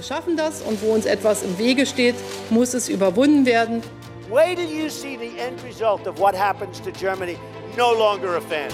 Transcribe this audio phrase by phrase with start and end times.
[0.00, 2.14] Wir schaffen das und wo uns etwas im Wege steht,
[2.48, 3.82] muss es überwunden werden.
[4.30, 7.36] Wait till you see the end result of what happens to Germany.
[7.76, 8.70] No longer a fan.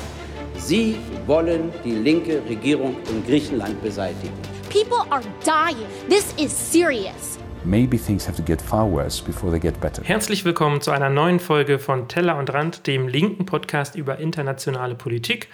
[0.56, 0.94] Sie
[1.26, 4.34] wollen die linke Regierung in Griechenland beseitigen.
[4.70, 5.88] People are dying.
[6.08, 7.40] This is serious.
[7.64, 10.04] Maybe things have to get far worse before they get better.
[10.04, 14.94] Herzlich willkommen zu einer neuen Folge von Teller und Rand, dem linken Podcast über internationale
[14.94, 15.48] Politik.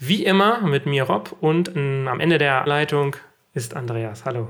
[0.00, 3.14] Wie immer mit mir Rob und ähm, am Ende der Leitung
[3.54, 4.24] ist Andreas.
[4.24, 4.48] Hallo.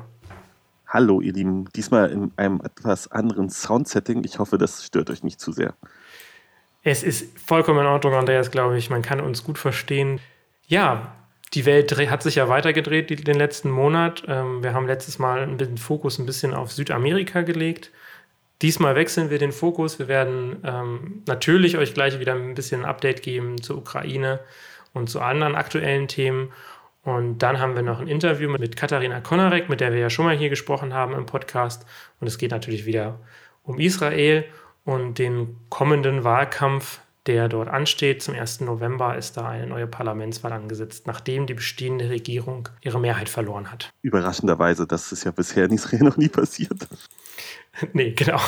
[0.92, 1.70] Hallo, ihr Lieben.
[1.74, 4.24] Diesmal in einem etwas anderen Soundsetting.
[4.24, 5.72] Ich hoffe, das stört euch nicht zu sehr.
[6.82, 8.90] Es ist vollkommen in Ordnung, Andreas, glaube ich.
[8.90, 10.20] Man kann uns gut verstehen.
[10.66, 11.16] Ja,
[11.54, 14.24] die Welt hat sich ja weitergedreht den letzten Monat.
[14.28, 17.90] Ähm, wir haben letztes Mal den Fokus ein bisschen auf Südamerika gelegt.
[18.60, 19.98] Diesmal wechseln wir den Fokus.
[19.98, 24.40] Wir werden ähm, natürlich euch gleich wieder ein bisschen ein Update geben zur Ukraine
[24.92, 26.52] und zu anderen aktuellen Themen.
[27.02, 30.24] Und dann haben wir noch ein Interview mit Katharina Konarek, mit der wir ja schon
[30.24, 31.84] mal hier gesprochen haben im Podcast.
[32.20, 33.18] Und es geht natürlich wieder
[33.64, 34.44] um Israel
[34.84, 38.22] und den kommenden Wahlkampf, der dort ansteht.
[38.22, 38.60] Zum 1.
[38.62, 43.90] November ist da eine neue Parlamentswahl angesetzt, nachdem die bestehende Regierung ihre Mehrheit verloren hat.
[44.02, 46.86] Überraschenderweise, das ist ja bisher in Israel noch nie passiert.
[47.92, 48.40] nee, genau.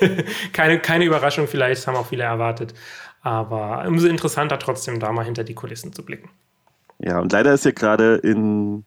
[0.52, 2.72] keine, keine Überraschung, vielleicht haben auch viele erwartet.
[3.20, 6.30] Aber umso interessanter trotzdem da mal hinter die Kulissen zu blicken.
[6.98, 8.84] Ja, und leider ist ja gerade in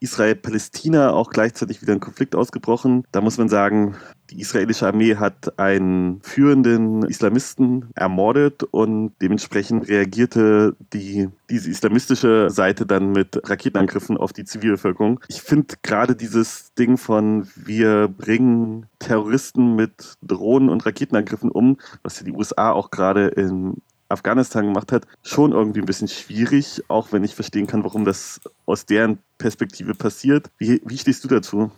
[0.00, 3.04] Israel-Palästina auch gleichzeitig wieder ein Konflikt ausgebrochen.
[3.12, 3.96] Da muss man sagen,
[4.30, 12.84] die israelische Armee hat einen führenden Islamisten ermordet und dementsprechend reagierte die, diese islamistische Seite
[12.84, 15.20] dann mit Raketenangriffen auf die Zivilbevölkerung.
[15.28, 22.18] Ich finde gerade dieses Ding von wir bringen Terroristen mit Drohnen und Raketenangriffen um, was
[22.18, 23.76] ja die USA auch gerade in
[24.08, 28.40] Afghanistan gemacht hat, schon irgendwie ein bisschen schwierig, auch wenn ich verstehen kann, warum das
[28.66, 30.50] aus deren Perspektive passiert.
[30.58, 31.70] Wie, wie stehst du dazu?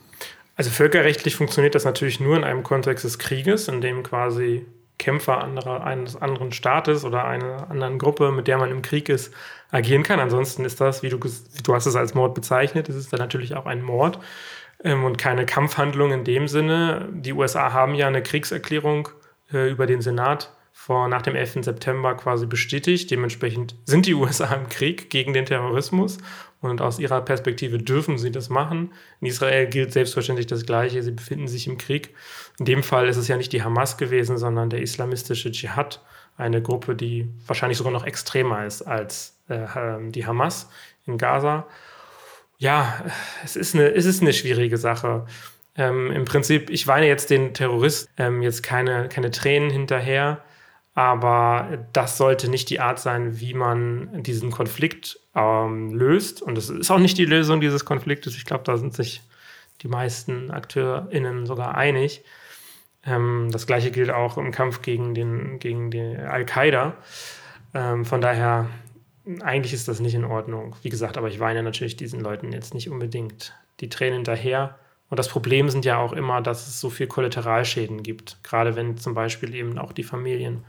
[0.56, 4.66] Also völkerrechtlich funktioniert das natürlich nur in einem Kontext des Krieges, in dem quasi
[4.98, 9.32] Kämpfer anderer, eines anderen Staates oder einer anderen Gruppe, mit der man im Krieg ist,
[9.70, 10.18] agieren kann.
[10.18, 13.54] Ansonsten ist das, wie du, du hast es als Mord bezeichnet, es ist dann natürlich
[13.54, 14.18] auch ein Mord
[14.82, 17.08] ähm, und keine Kampfhandlung in dem Sinne.
[17.12, 19.08] Die USA haben ja eine Kriegserklärung
[19.52, 20.52] äh, über den Senat
[20.88, 21.64] vor, nach dem 11.
[21.64, 23.10] September quasi bestätigt.
[23.10, 26.16] Dementsprechend sind die USA im Krieg gegen den Terrorismus
[26.62, 28.94] und aus ihrer Perspektive dürfen sie das machen.
[29.20, 31.02] In Israel gilt selbstverständlich das Gleiche.
[31.02, 32.14] Sie befinden sich im Krieg.
[32.58, 36.02] In dem Fall ist es ja nicht die Hamas gewesen, sondern der islamistische Dschihad,
[36.38, 39.66] eine Gruppe, die wahrscheinlich sogar noch extremer ist als äh,
[40.08, 40.70] die Hamas
[41.04, 41.66] in Gaza.
[42.56, 43.04] Ja,
[43.44, 45.26] es ist eine, es ist eine schwierige Sache.
[45.76, 50.42] Ähm, Im Prinzip, ich weine jetzt den Terrorist ähm, jetzt keine, keine Tränen hinterher
[50.98, 56.42] aber das sollte nicht die Art sein, wie man diesen Konflikt ähm, löst.
[56.42, 58.34] Und das ist auch nicht die Lösung dieses Konfliktes.
[58.36, 59.22] Ich glaube, da sind sich
[59.82, 62.24] die meisten AkteurInnen sogar einig.
[63.06, 66.96] Ähm, das gleiche gilt auch im Kampf gegen, den, gegen die Al-Qaida.
[67.74, 68.68] Ähm, von daher,
[69.40, 70.74] eigentlich ist das nicht in Ordnung.
[70.82, 74.76] Wie gesagt, aber ich weine natürlich diesen Leuten jetzt nicht unbedingt die Tränen hinterher.
[75.10, 78.42] Und das Problem sind ja auch immer, dass es so viel Kollateralschäden gibt.
[78.42, 80.64] Gerade wenn zum Beispiel eben auch die Familien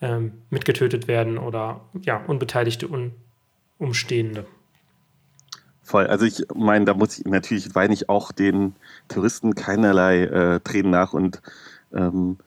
[0.00, 3.12] ähm, mitgetötet werden oder ja, unbeteiligte Un
[3.76, 4.46] Umstehende.
[5.82, 6.06] Voll.
[6.06, 8.74] Also ich meine, da muss ich natürlich weine ich auch den
[9.08, 11.42] Touristen keinerlei äh, Tränen nach und
[11.92, 12.38] ähm,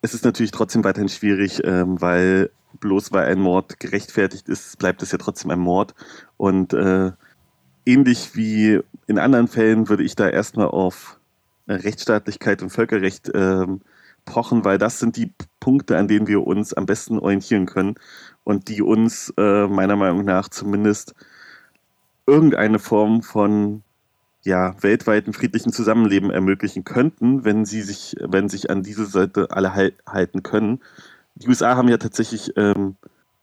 [0.00, 2.50] es ist natürlich trotzdem weiterhin schwierig, ähm, weil
[2.80, 5.94] bloß weil ein Mord gerechtfertigt ist, bleibt es ja trotzdem ein Mord
[6.36, 7.12] und äh,
[7.86, 11.18] ähnlich wie in anderen Fällen würde ich da erstmal auf
[11.68, 13.82] Rechtsstaatlichkeit und Völkerrecht ähm,
[14.24, 17.94] pochen, weil das sind die Punkte, an denen wir uns am besten orientieren können
[18.44, 21.14] und die uns äh, meiner Meinung nach zumindest
[22.26, 23.82] irgendeine Form von
[24.42, 29.74] ja, weltweiten friedlichen Zusammenleben ermöglichen könnten, wenn sie sich, wenn sich an diese Seite alle
[29.74, 30.80] halten können.
[31.34, 32.96] Die USA haben ja tatsächlich ähm,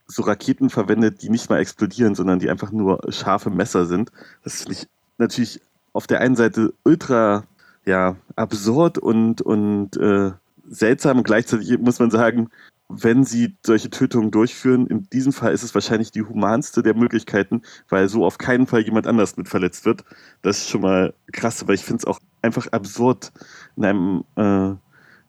[0.06, 4.12] so Raketen verwendet, die nicht mal explodieren, sondern die einfach nur scharfe Messer sind.
[4.44, 4.88] Das finde ich
[5.18, 5.62] natürlich
[5.94, 7.45] auf der einen Seite ultra
[7.86, 10.31] ja, absurd und, und äh,
[10.71, 11.21] seltsam.
[11.23, 12.50] Gleichzeitig muss man sagen,
[12.89, 17.62] wenn sie solche Tötungen durchführen, in diesem Fall ist es wahrscheinlich die humanste der Möglichkeiten,
[17.89, 20.03] weil so auf keinen Fall jemand anders mit verletzt wird.
[20.41, 23.31] Das ist schon mal krass, aber ich finde es auch einfach absurd,
[23.77, 24.75] in einem, äh,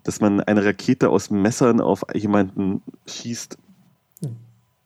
[0.03, 3.59] dass man eine Rakete aus Messern auf jemanden schießt.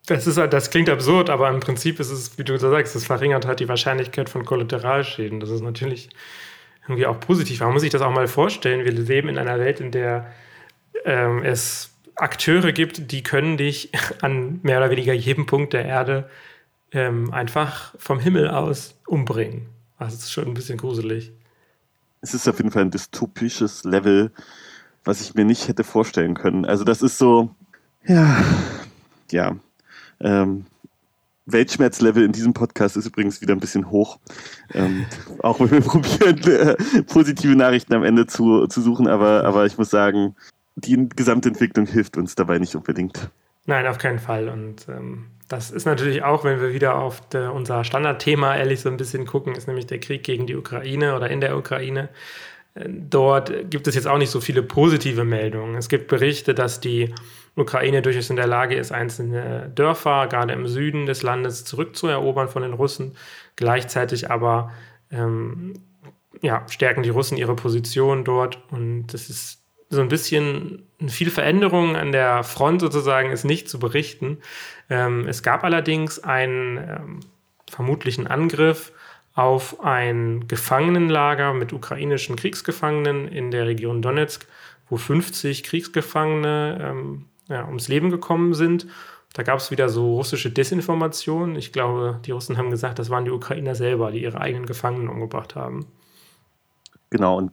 [0.06, 3.46] Das, ist, das klingt absurd, aber im Prinzip ist es, wie du sagst, es verringert
[3.46, 5.40] halt die Wahrscheinlichkeit von Kollateralschäden.
[5.40, 6.10] Das ist natürlich
[6.82, 7.60] irgendwie auch positiv.
[7.60, 8.84] Man muss sich das auch mal vorstellen.
[8.84, 10.30] Wir leben in einer Welt, in der
[11.06, 16.28] ähm, es Akteure gibt, die können dich an mehr oder weniger jedem Punkt der Erde
[16.92, 19.66] ähm, einfach vom Himmel aus umbringen.
[19.98, 21.32] Also es ist schon ein bisschen gruselig.
[22.20, 24.30] es ist auf jeden Fall ein dystopisches Level,
[25.04, 26.64] was ich mir nicht hätte vorstellen können.
[26.64, 27.54] Also das ist so,
[28.04, 28.44] ja,
[29.30, 29.56] ja.
[30.20, 30.66] Ähm,
[31.46, 34.18] Weltschmerzlevel in diesem Podcast ist übrigens wieder ein bisschen hoch.
[34.74, 35.06] Ähm,
[35.40, 39.78] auch wenn wir probieren, äh, positive Nachrichten am Ende zu, zu suchen, aber, aber ich
[39.78, 40.34] muss sagen,
[40.76, 43.30] die Gesamtentwicklung hilft uns dabei nicht unbedingt.
[43.64, 44.48] Nein, auf keinen Fall.
[44.48, 48.88] Und ähm, das ist natürlich auch, wenn wir wieder auf de, unser Standardthema ehrlich so
[48.88, 52.08] ein bisschen gucken, ist nämlich der Krieg gegen die Ukraine oder in der Ukraine.
[52.74, 55.74] Äh, dort gibt es jetzt auch nicht so viele positive Meldungen.
[55.74, 57.12] Es gibt Berichte, dass die
[57.56, 62.62] Ukraine durchaus in der Lage ist, einzelne Dörfer, gerade im Süden des Landes, zurückzuerobern von
[62.62, 63.16] den Russen.
[63.56, 64.70] Gleichzeitig aber
[65.10, 65.74] ähm,
[66.42, 68.62] ja, stärken die Russen ihre Position dort.
[68.70, 73.78] Und es ist so ein bisschen viel Veränderung an der Front sozusagen ist nicht zu
[73.78, 74.38] berichten.
[74.90, 77.20] Ähm, es gab allerdings einen ähm,
[77.70, 78.92] vermutlichen Angriff
[79.34, 84.46] auf ein Gefangenenlager mit ukrainischen Kriegsgefangenen in der Region Donetsk,
[84.88, 88.86] wo 50 Kriegsgefangene ähm, ja, ums Leben gekommen sind.
[89.34, 91.56] Da gab es wieder so russische Desinformationen.
[91.56, 95.08] Ich glaube, die Russen haben gesagt, das waren die Ukrainer selber, die ihre eigenen Gefangenen
[95.08, 95.86] umgebracht haben.
[97.10, 97.52] Genau, und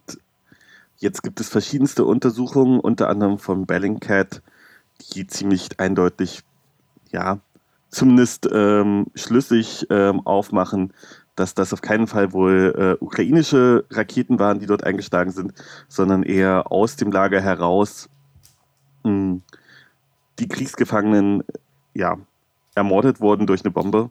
[1.03, 4.41] jetzt gibt es verschiedenste Untersuchungen, unter anderem von Bellingcat,
[5.13, 6.44] die ziemlich eindeutig,
[7.11, 7.39] ja,
[7.89, 10.94] zumindest ähm, schlüssig ähm, aufmachen,
[11.35, 15.53] dass das auf keinen Fall wohl äh, ukrainische Raketen waren, die dort eingeschlagen sind,
[15.88, 18.09] sondern eher aus dem Lager heraus
[19.03, 19.41] mh, hm,
[20.39, 21.44] die Kriegsgefangenen
[21.94, 22.17] ja,
[22.73, 24.09] ermordet wurden durch eine Bombe.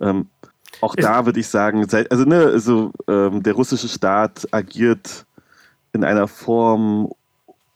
[0.00, 0.28] Ähm,
[0.80, 5.26] auch da würde ich sagen, also, ne, also ähm, der russische Staat agiert
[5.92, 7.12] in einer Form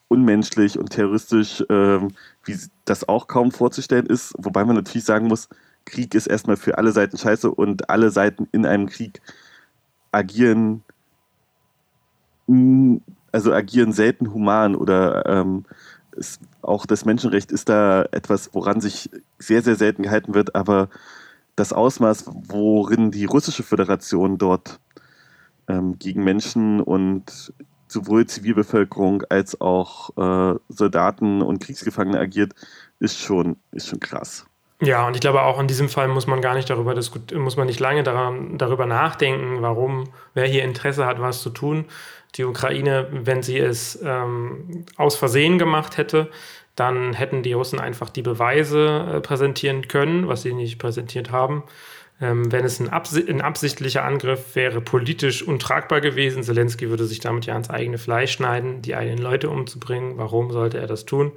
[0.09, 2.13] unmenschlich und terroristisch, ähm,
[2.45, 4.35] wie das auch kaum vorzustellen ist.
[4.39, 5.49] Wobei man natürlich sagen muss,
[5.85, 9.21] Krieg ist erstmal für alle Seiten scheiße und alle Seiten in einem Krieg
[10.13, 10.83] agieren,
[13.33, 15.65] also agieren selten human oder ähm,
[16.13, 20.89] ist, auch das Menschenrecht ist da etwas, woran sich sehr, sehr selten gehalten wird, aber
[21.57, 24.81] das Ausmaß, worin die russische Föderation dort
[25.69, 27.53] ähm, gegen Menschen und
[27.95, 32.53] sowohl Zivilbevölkerung als auch äh, Soldaten und Kriegsgefangene agiert,
[32.99, 34.47] ist schon, ist schon krass.
[34.83, 37.67] Ja, und ich glaube auch in diesem Fall muss man gar nicht darüber muss man
[37.67, 40.05] nicht lange daran, darüber nachdenken, warum,
[40.35, 41.87] wer hier Interesse hat, was zu tun.
[42.35, 46.29] Die Ukraine, wenn sie es ähm, aus Versehen gemacht hätte,
[46.75, 51.63] dann hätten die Russen einfach die Beweise äh, präsentieren können, was sie nicht präsentiert haben.
[52.25, 56.43] Ähm, wenn es ein, absi ein, absichtlicher Angriff wäre, politisch untragbar gewesen.
[56.43, 60.17] Zelensky würde sich damit ja ans eigene Fleisch schneiden, die eigenen Leute umzubringen.
[60.17, 61.33] Warum sollte er das tun?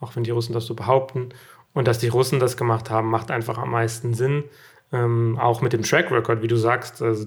[0.00, 1.28] Auch wenn die Russen das so behaupten.
[1.74, 4.44] Und dass die Russen das gemacht haben, macht einfach am meisten Sinn.
[4.90, 7.26] Ähm, auch mit dem Track Record, wie du sagst, also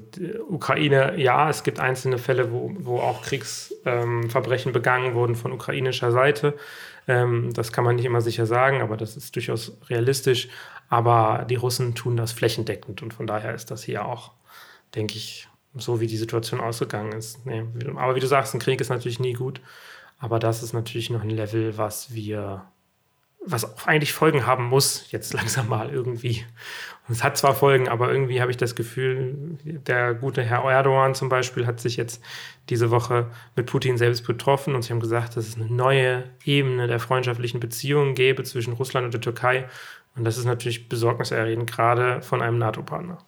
[0.50, 6.12] Ukraine, ja, es gibt einzelne Fälle, wo, wo auch Kriegsverbrechen ähm, begangen wurden von ukrainischer
[6.12, 6.56] Seite.
[7.08, 10.50] Ähm, das kann man nicht immer sicher sagen, aber das ist durchaus realistisch.
[10.90, 14.32] Aber die Russen tun das flächendeckend und von daher ist das hier auch,
[14.94, 17.46] denke ich, so wie die Situation ausgegangen ist.
[17.46, 17.66] Nee,
[17.96, 19.62] aber wie du sagst, ein Krieg ist natürlich nie gut.
[20.18, 22.66] Aber das ist natürlich noch ein Level, was wir
[23.46, 26.46] was auch eigentlich Folgen haben muss, jetzt langsam mal irgendwie.
[27.08, 31.14] Und es hat zwar Folgen, aber irgendwie habe ich das Gefühl, der gute Herr Erdogan
[31.14, 32.24] zum Beispiel hat sich jetzt
[32.70, 36.88] diese Woche mit Putin selbst betroffen und sie haben gesagt, dass es eine neue Ebene
[36.88, 39.68] der freundschaftlichen Beziehungen gäbe zwischen Russland und der Türkei.
[40.16, 43.20] Und das ist natürlich besorgniserregend, gerade von einem NATO-Partner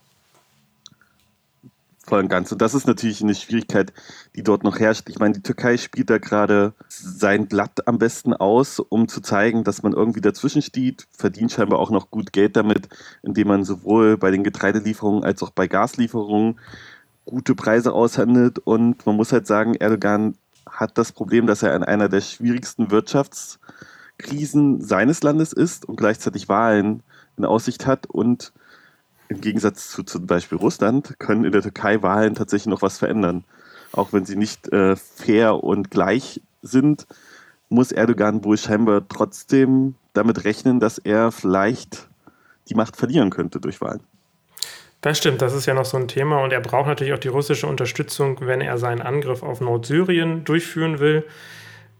[2.07, 2.51] voll und ganz.
[2.51, 3.93] Und das ist natürlich eine Schwierigkeit,
[4.35, 5.09] die dort noch herrscht.
[5.09, 9.63] Ich meine, die Türkei spielt da gerade sein Blatt am besten aus, um zu zeigen,
[9.63, 12.87] dass man irgendwie dazwischen steht, verdient scheinbar auch noch gut Geld damit,
[13.23, 16.59] indem man sowohl bei den Getreidelieferungen als auch bei Gaslieferungen
[17.25, 18.59] gute Preise aushandelt.
[18.59, 20.37] Und man muss halt sagen, Erdogan
[20.69, 26.47] hat das Problem, dass er in einer der schwierigsten Wirtschaftskrisen seines Landes ist und gleichzeitig
[26.47, 27.03] Wahlen
[27.37, 28.53] in Aussicht hat und
[29.29, 33.43] im Gegensatz zu zum Beispiel Russland können in der Türkei Wahlen tatsächlich noch was verändern.
[33.91, 37.07] Auch wenn sie nicht äh, fair und gleich sind,
[37.69, 42.07] muss Erdogan wohl scheinbar trotzdem damit rechnen, dass er vielleicht
[42.69, 44.01] die Macht verlieren könnte durch Wahlen.
[45.01, 47.27] Das stimmt, das ist ja noch so ein Thema und er braucht natürlich auch die
[47.27, 51.23] russische Unterstützung, wenn er seinen Angriff auf Nordsyrien durchführen will.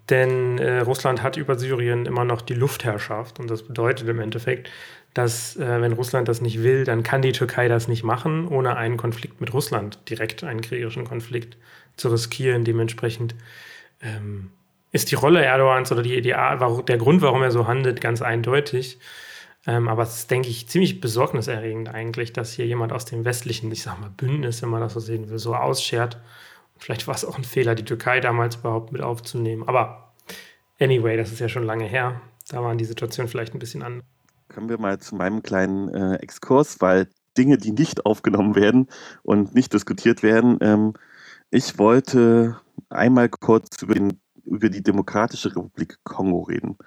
[0.10, 4.69] Denn äh, Russland hat über Syrien immer noch die Luftherrschaft und das bedeutet im Endeffekt,
[5.17, 8.75] dass äh, wenn Russland das nicht will, dann kann die Türkei das nicht machen, ohne
[8.75, 11.57] einen Konflikt mit Russland, direkt einen kriegerischen Konflikt
[11.95, 12.63] zu riskieren.
[12.63, 13.36] Dementsprechend
[14.01, 14.51] ähm,
[14.91, 19.00] ist die Rolle Erdogans oder die, die, der Grund, warum er so handelt, ganz eindeutig.
[19.65, 23.71] Ähm, aber es ist, denke ich, ziemlich besorgniserregend eigentlich, dass hier jemand aus dem westlichen,
[23.71, 26.17] ich sag mal, Bündnis, wenn man das so sehen will, so ausschert
[26.79, 29.67] vielleicht war es auch ein Fehler, die Türkei damals überhaupt mit aufzunehmen.
[29.67, 30.13] Aber
[30.79, 32.21] anyway, das ist ja schon lange her.
[32.50, 34.05] Da waren die Situationen vielleicht ein bisschen anders.
[34.50, 38.88] Kommen wir mal zu meinem kleinen äh, Exkurs, weil Dinge, die nicht aufgenommen werden
[39.24, 40.58] und nicht diskutiert werden.
[40.62, 40.94] Ähm,
[41.50, 46.77] ich wollte einmal kurz über, den, über, die Demokratische Republik Kongo reden.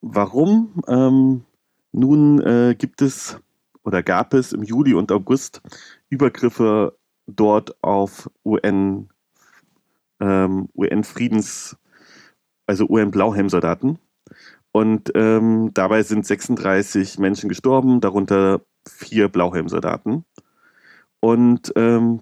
[0.00, 0.82] Warum?
[0.88, 1.44] Ähm,
[1.92, 3.38] nun äh, gibt es
[3.84, 5.60] oder gab es im Juli und August
[6.08, 9.08] Übergriffe dort auf UN,
[10.20, 11.76] ähm, UN-Friedens,
[12.66, 13.98] also UN-Blauhelm-Soldaten.
[14.72, 20.24] Und ähm, dabei sind 36 Menschen gestorben, darunter vier Blauhelm-Soldaten.
[21.20, 22.20] Und ähm,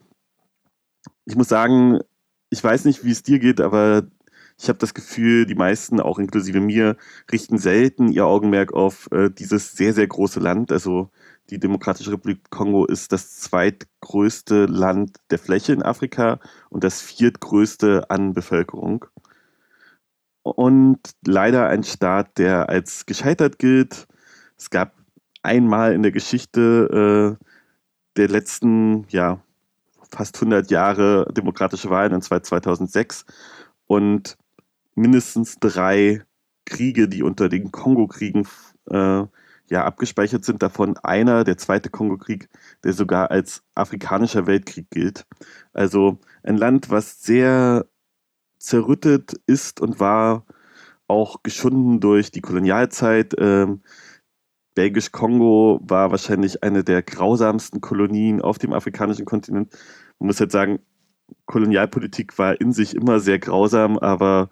[1.25, 2.01] ich muss sagen,
[2.51, 4.03] ich weiß nicht, wie es dir geht, aber
[4.59, 6.97] ich habe das Gefühl, die meisten, auch inklusive mir,
[7.33, 10.71] richten selten ihr Augenmerk auf äh, dieses sehr, sehr große Land.
[10.71, 11.11] Also
[11.49, 18.11] die Demokratische Republik Kongo ist das zweitgrößte Land der Fläche in Afrika und das viertgrößte
[18.11, 19.07] an Bevölkerung.
[20.43, 24.07] Und leider ein Staat, der als gescheitert gilt.
[24.57, 24.95] Es gab
[25.43, 27.45] einmal in der Geschichte äh,
[28.17, 29.41] der letzten, ja,
[30.11, 33.25] fast 100 Jahre demokratische Wahlen, und zwar 2006,
[33.87, 34.37] und
[34.95, 36.23] mindestens drei
[36.65, 38.47] Kriege, die unter den Kongo-Kriegen
[38.91, 39.25] äh,
[39.71, 40.63] ja, abgespeichert sind.
[40.63, 42.49] Davon einer, der zweite Kongo-Krieg,
[42.85, 45.27] der sogar als afrikanischer Weltkrieg gilt.
[45.73, 47.87] Also ein Land, was sehr
[48.61, 50.45] zerrüttet ist und war,
[51.09, 53.35] auch geschunden durch die Kolonialzeit.
[53.37, 53.83] Ähm,
[54.77, 59.73] Belgisch-Kongo war wahrscheinlich eine der grausamsten Kolonien auf dem afrikanischen Kontinent.
[60.21, 60.79] Man muss jetzt sagen,
[61.47, 64.51] Kolonialpolitik war in sich immer sehr grausam, aber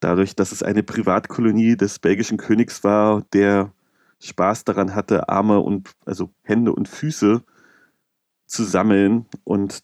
[0.00, 3.72] dadurch, dass es eine Privatkolonie des belgischen Königs war, der
[4.20, 7.42] Spaß daran hatte, Arme und also Hände und Füße
[8.46, 9.82] zu sammeln und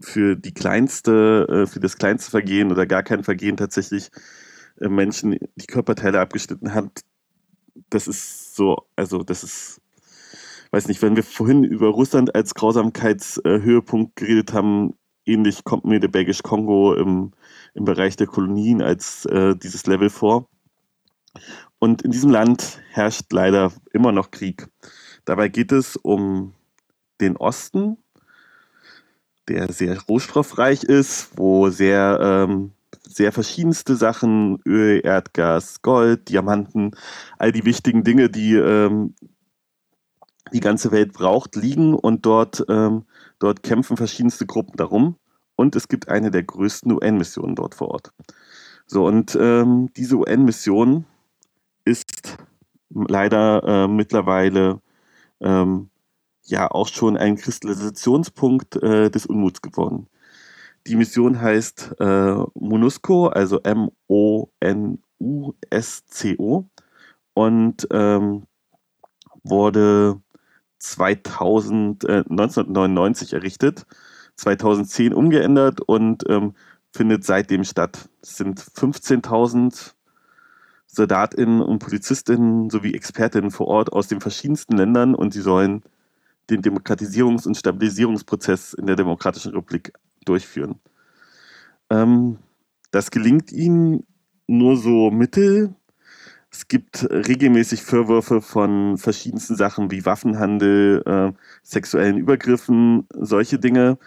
[0.00, 4.10] für die kleinste, äh, für das kleinste Vergehen oder gar kein Vergehen tatsächlich
[4.80, 7.02] äh, Menschen die Körperteile abgeschnitten hat.
[7.90, 9.80] Das ist so, also das ist
[10.74, 16.08] weiß nicht, wenn wir vorhin über Russland als Grausamkeitshöhepunkt geredet haben, ähnlich kommt mir der
[16.08, 17.30] Belgisch Kongo im,
[17.74, 20.48] im Bereich der Kolonien als äh, dieses Level vor.
[21.78, 24.66] Und in diesem Land herrscht leider immer noch Krieg.
[25.24, 26.54] Dabei geht es um
[27.20, 27.96] den Osten,
[29.48, 32.72] der sehr rohstoffreich ist, wo sehr, ähm,
[33.06, 36.92] sehr verschiedenste Sachen, Öl, Erdgas, Gold, Diamanten,
[37.38, 39.14] all die wichtigen Dinge, die ähm,
[40.52, 43.04] die ganze Welt braucht, liegen und dort, ähm,
[43.38, 45.16] dort kämpfen verschiedenste Gruppen darum.
[45.56, 48.12] Und es gibt eine der größten UN-Missionen dort vor Ort.
[48.86, 51.04] So, und ähm, diese UN-Mission
[51.84, 52.36] ist
[52.90, 54.80] leider äh, mittlerweile
[55.40, 55.90] ähm,
[56.44, 60.08] ja auch schon ein Kristallisationspunkt äh, des Unmuts geworden.
[60.86, 63.88] Die Mission heißt äh, MONUSCO, also M-O-N-U-S-C-O
[67.32, 68.46] und ähm,
[69.42, 70.20] wurde
[70.78, 73.86] 2000, äh, 1999 errichtet,
[74.36, 76.54] 2010 umgeändert und ähm,
[76.92, 78.10] findet seitdem statt.
[78.22, 79.94] Es sind 15.000
[80.86, 85.82] Soldatinnen und Polizistinnen sowie Expertinnen vor Ort aus den verschiedensten Ländern und sie sollen
[86.50, 89.92] den Demokratisierungs- und Stabilisierungsprozess in der Demokratischen Republik
[90.24, 90.76] durchführen.
[91.90, 92.38] Ähm,
[92.90, 94.06] das gelingt ihnen
[94.46, 95.74] nur so mittel,
[96.54, 101.32] es gibt regelmäßig Vorwürfe von verschiedensten Sachen wie Waffenhandel, äh,
[101.64, 103.98] sexuellen Übergriffen, solche Dinge.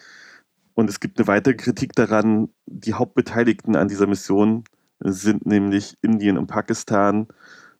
[0.73, 4.63] Und es gibt eine weitere Kritik daran, die Hauptbeteiligten an dieser Mission
[5.01, 7.27] sind nämlich Indien und Pakistan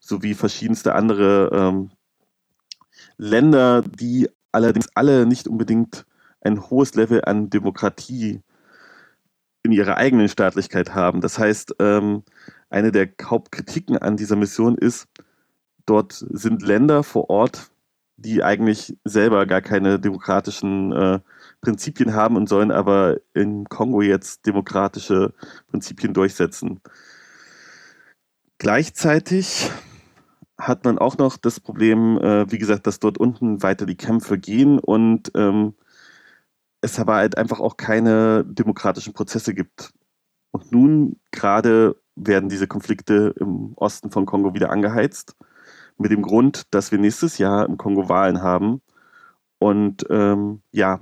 [0.02, 1.92] sowie verschiedenste andere ähm,
[3.16, 6.06] Länder, die allerdings alle nicht unbedingt
[6.42, 8.42] ein hohes Level an Demokratie
[9.64, 11.22] in ihrer eigenen Staatlichkeit haben.
[11.22, 12.24] Das heißt, ähm,
[12.70, 15.08] eine der Hauptkritiken an dieser Mission ist,
[15.86, 17.70] dort sind Länder vor Ort,
[18.16, 21.20] die eigentlich selber gar keine demokratischen äh,
[21.62, 25.34] Prinzipien haben und sollen aber in Kongo jetzt demokratische
[25.70, 26.82] Prinzipien durchsetzen.
[28.58, 29.70] Gleichzeitig
[30.58, 34.38] hat man auch noch das Problem, äh, wie gesagt, dass dort unten weiter die Kämpfe
[34.38, 35.76] gehen und ähm,
[36.82, 39.94] es aber halt einfach auch keine demokratischen Prozesse gibt.
[40.52, 45.36] Und nun gerade werden diese Konflikte im Osten von Kongo wieder angeheizt.
[45.98, 48.82] Mit dem Grund, dass wir nächstes Jahr im Kongo Wahlen haben
[49.60, 51.02] und ähm, ja,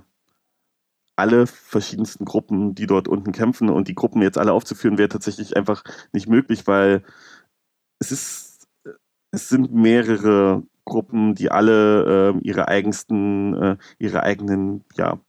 [1.16, 5.56] alle verschiedensten Gruppen, die dort unten kämpfen und die Gruppen jetzt alle aufzuführen, wäre tatsächlich
[5.56, 7.04] einfach nicht möglich, weil
[8.00, 8.45] es ist,
[9.36, 15.20] es sind mehrere Gruppen, die alle äh, ihre eigensten, äh, ihre eigenen, ja,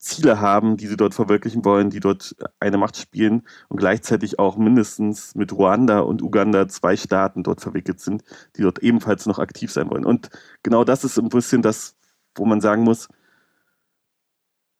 [0.00, 4.56] Ziele haben, die sie dort verwirklichen wollen, die dort eine Macht spielen und gleichzeitig auch
[4.56, 8.24] mindestens mit Ruanda und Uganda zwei Staaten dort verwickelt sind,
[8.56, 10.06] die dort ebenfalls noch aktiv sein wollen.
[10.06, 10.30] Und
[10.62, 11.96] genau das ist ein bisschen das,
[12.34, 13.08] wo man sagen muss,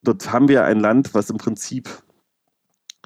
[0.03, 1.91] dort haben wir ein Land, was im Prinzip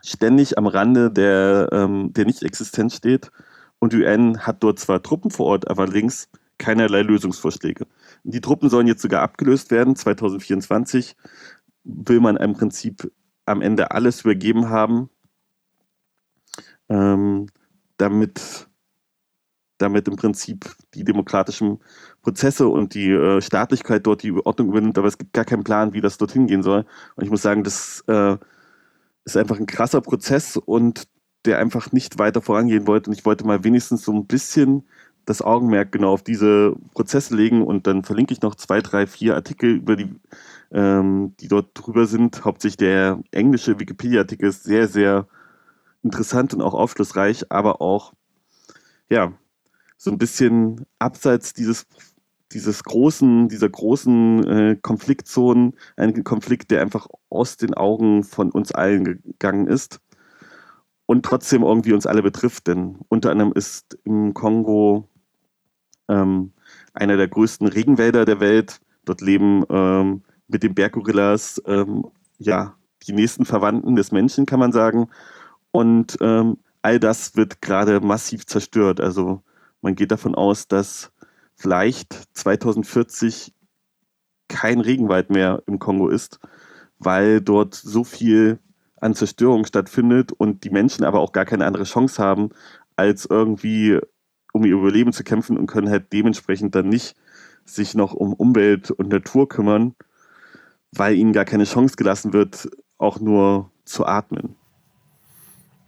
[0.01, 3.33] ständig am Rande der, ähm, der Nicht-Existenz steht.
[3.79, 6.29] Und die UN hat dort zwar Truppen vor Ort, aber links
[6.59, 7.87] keinerlei Lösungsvorschläge.
[8.23, 11.17] Die Truppen sollen jetzt sogar abgelöst werden, 2024
[11.85, 13.11] will man im Prinzip
[13.47, 15.11] am Ende alles übergeben haben,
[16.89, 17.49] ähm,
[17.97, 18.69] damit,
[19.79, 20.65] damit im Prinzip
[20.95, 21.81] die demokratischen
[22.23, 25.93] Prozesse und die äh, Staatlichkeit dort die Ordnung übernimmt, aber es gibt gar keinen Plan,
[25.93, 26.87] wie das dorthin gehen soll.
[27.17, 28.37] Und ich muss sagen, das äh,
[29.25, 31.07] ist einfach ein krasser Prozess und
[31.45, 33.11] der einfach nicht weiter vorangehen wollte.
[33.11, 34.85] Und ich wollte mal wenigstens so ein bisschen
[35.27, 39.35] das Augenmerk genau auf diese Prozesse legen und dann verlinke ich noch zwei, drei, vier
[39.35, 40.15] Artikel über die
[40.75, 42.45] ähm, die dort drüber sind.
[42.45, 45.27] Hauptsächlich der englische Wikipedia-Artikel ist sehr, sehr
[46.03, 48.13] interessant und auch aufschlussreich, aber auch,
[49.09, 49.33] ja,
[49.97, 51.87] so ein bisschen abseits dieses,
[52.53, 58.73] dieses großen, dieser großen äh, Konfliktzonen, ein Konflikt, der einfach aus den Augen von uns
[58.73, 60.01] allen gegangen ist
[61.07, 65.09] und trotzdem irgendwie uns alle betrifft, denn unter anderem ist im Kongo
[66.09, 66.53] ähm,
[66.93, 68.81] einer der größten Regenwälder der Welt.
[69.05, 72.07] Dort leben ähm, mit den Berggorillas ähm,
[72.39, 75.09] ja die nächsten Verwandten des Menschen, kann man sagen.
[75.71, 79.01] Und ähm, all das wird gerade massiv zerstört.
[79.01, 79.43] Also
[79.83, 81.13] man geht davon aus, dass
[81.55, 83.53] vielleicht 2040
[84.49, 86.39] kein Regenwald mehr im Kongo ist,
[86.99, 88.59] weil dort so viel
[89.05, 92.51] an Zerstörung stattfindet und die Menschen aber auch gar keine andere Chance haben,
[92.97, 93.99] als irgendwie
[94.53, 97.17] um ihr Überleben zu kämpfen und können halt dementsprechend dann nicht
[97.65, 99.95] sich noch um Umwelt und Natur kümmern
[100.99, 104.57] weil ihnen gar keine Chance gelassen wird, auch nur zu atmen.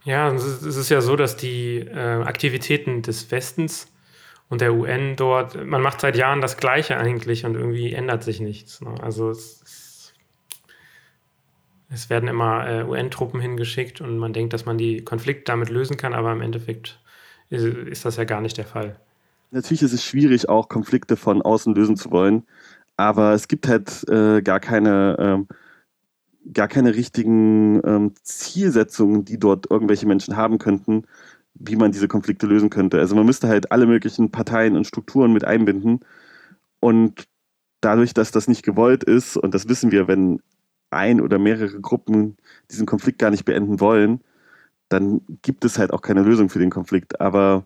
[0.03, 3.87] Ja, es ist ja so, dass die äh, Aktivitäten des Westens
[4.49, 8.39] und der UN dort, man macht seit Jahren das Gleiche eigentlich und irgendwie ändert sich
[8.39, 8.79] nichts.
[8.79, 8.95] Ne?
[9.01, 9.61] Also es,
[11.89, 15.97] es, werden immer äh, UN-Truppen hingeschickt und man denkt, dass man die Konflikte damit lösen
[15.97, 16.99] kann, aber im Endeffekt
[17.49, 18.97] ist, ist das ja gar nicht der Fall.
[19.51, 22.43] Natürlich ist es schwierig, auch Konflikte von außen lösen zu wollen.
[22.97, 25.47] Aber es gibt halt äh, gar keine, ähm,
[26.51, 31.03] gar keine richtigen ähm, Zielsetzungen, die dort irgendwelche Menschen haben könnten,
[31.53, 32.99] wie man diese Konflikte lösen könnte.
[32.99, 36.01] Also man müsste halt alle möglichen Parteien und Strukturen mit einbinden.
[36.79, 37.27] Und
[37.81, 40.41] dadurch, dass das nicht gewollt ist, und das wissen wir, wenn
[40.89, 42.37] ein oder mehrere Gruppen
[42.71, 44.21] diesen Konflikt gar nicht beenden wollen,
[44.89, 47.19] dann gibt es halt auch keine Lösung für den Konflikt.
[47.21, 47.65] Aber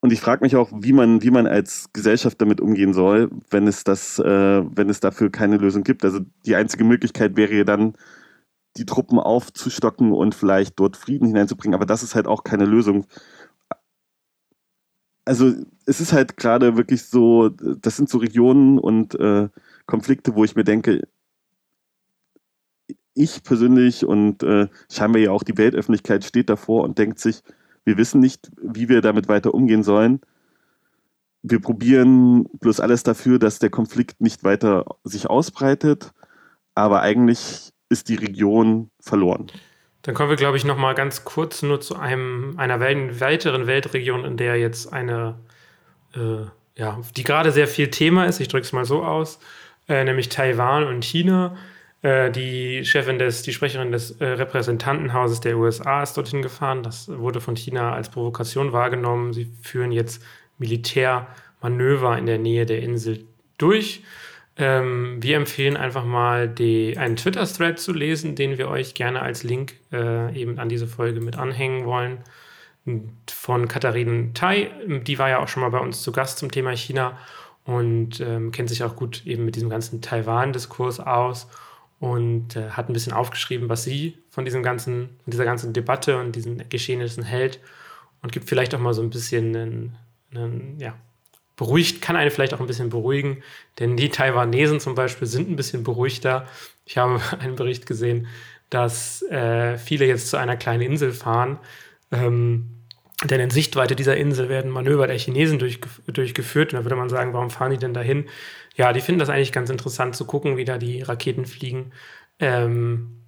[0.00, 3.68] und ich frage mich auch, wie man, wie man als Gesellschaft damit umgehen soll, wenn
[3.68, 6.04] es das, äh, wenn es dafür keine Lösung gibt.
[6.04, 7.94] Also die einzige Möglichkeit wäre ja dann,
[8.76, 11.74] die Truppen aufzustocken und vielleicht dort Frieden hineinzubringen.
[11.74, 13.06] Aber das ist halt auch keine Lösung.
[15.24, 15.52] Also
[15.86, 19.48] es ist halt gerade wirklich so, das sind so Regionen und äh,
[19.86, 21.02] Konflikte, wo ich mir denke,
[23.14, 27.42] ich persönlich und äh, scheinbar ja auch die Weltöffentlichkeit steht davor und denkt sich,
[27.84, 30.20] wir wissen nicht, wie wir damit weiter umgehen sollen.
[31.42, 36.12] Wir probieren bloß alles dafür, dass der Konflikt nicht weiter sich ausbreitet,
[36.74, 39.48] aber eigentlich ist die Region verloren.
[40.02, 44.24] Dann kommen wir, glaube ich, noch mal ganz kurz nur zu einem, einer weiteren Weltregion,
[44.24, 45.38] in der jetzt eine,
[46.14, 46.46] äh,
[46.76, 49.38] ja, die gerade sehr viel Thema ist, ich drücke es mal so aus,
[49.88, 51.56] äh, nämlich Taiwan und China.
[52.02, 56.82] Äh, die Chefin des, die Sprecherin des äh, Repräsentantenhauses der USA ist dorthin gefahren.
[56.82, 59.32] Das wurde von China als Provokation wahrgenommen.
[59.32, 60.22] Sie führen jetzt
[60.58, 63.24] Militärmanöver in der Nähe der Insel
[63.56, 64.02] durch.
[64.56, 69.44] Ähm, wir empfehlen einfach mal die, einen Twitter-Thread zu lesen, den wir euch gerne als
[69.44, 72.18] Link äh, eben an diese Folge mit anhängen wollen.
[73.30, 74.70] Von Katharine Tai,
[75.06, 77.16] die war ja auch schon mal bei uns zu Gast zum Thema China
[77.64, 81.46] und ähm, kennt sich auch gut eben mit diesem ganzen Taiwan-Diskurs aus
[82.02, 86.18] und äh, hat ein bisschen aufgeschrieben, was sie von diesem ganzen, von dieser ganzen Debatte
[86.18, 87.60] und diesen Geschehnissen hält
[88.22, 89.96] und gibt vielleicht auch mal so ein bisschen einen,
[90.34, 90.96] einen, ja,
[91.54, 93.44] beruhigt, kann eine vielleicht auch ein bisschen beruhigen,
[93.78, 96.48] denn die Taiwanesen zum Beispiel sind ein bisschen beruhigter.
[96.86, 98.26] Ich habe einen Bericht gesehen,
[98.68, 101.60] dass äh, viele jetzt zu einer kleinen Insel fahren,
[102.10, 102.68] ähm,
[103.24, 106.72] denn in Sichtweite dieser Insel werden Manöver der Chinesen durchgef durchgeführt.
[106.72, 108.26] Und da würde man sagen, warum fahren die denn dahin?
[108.76, 111.92] ja, die finden das eigentlich ganz interessant zu gucken, wie da die Raketen fliegen.
[112.38, 113.18] Ähm,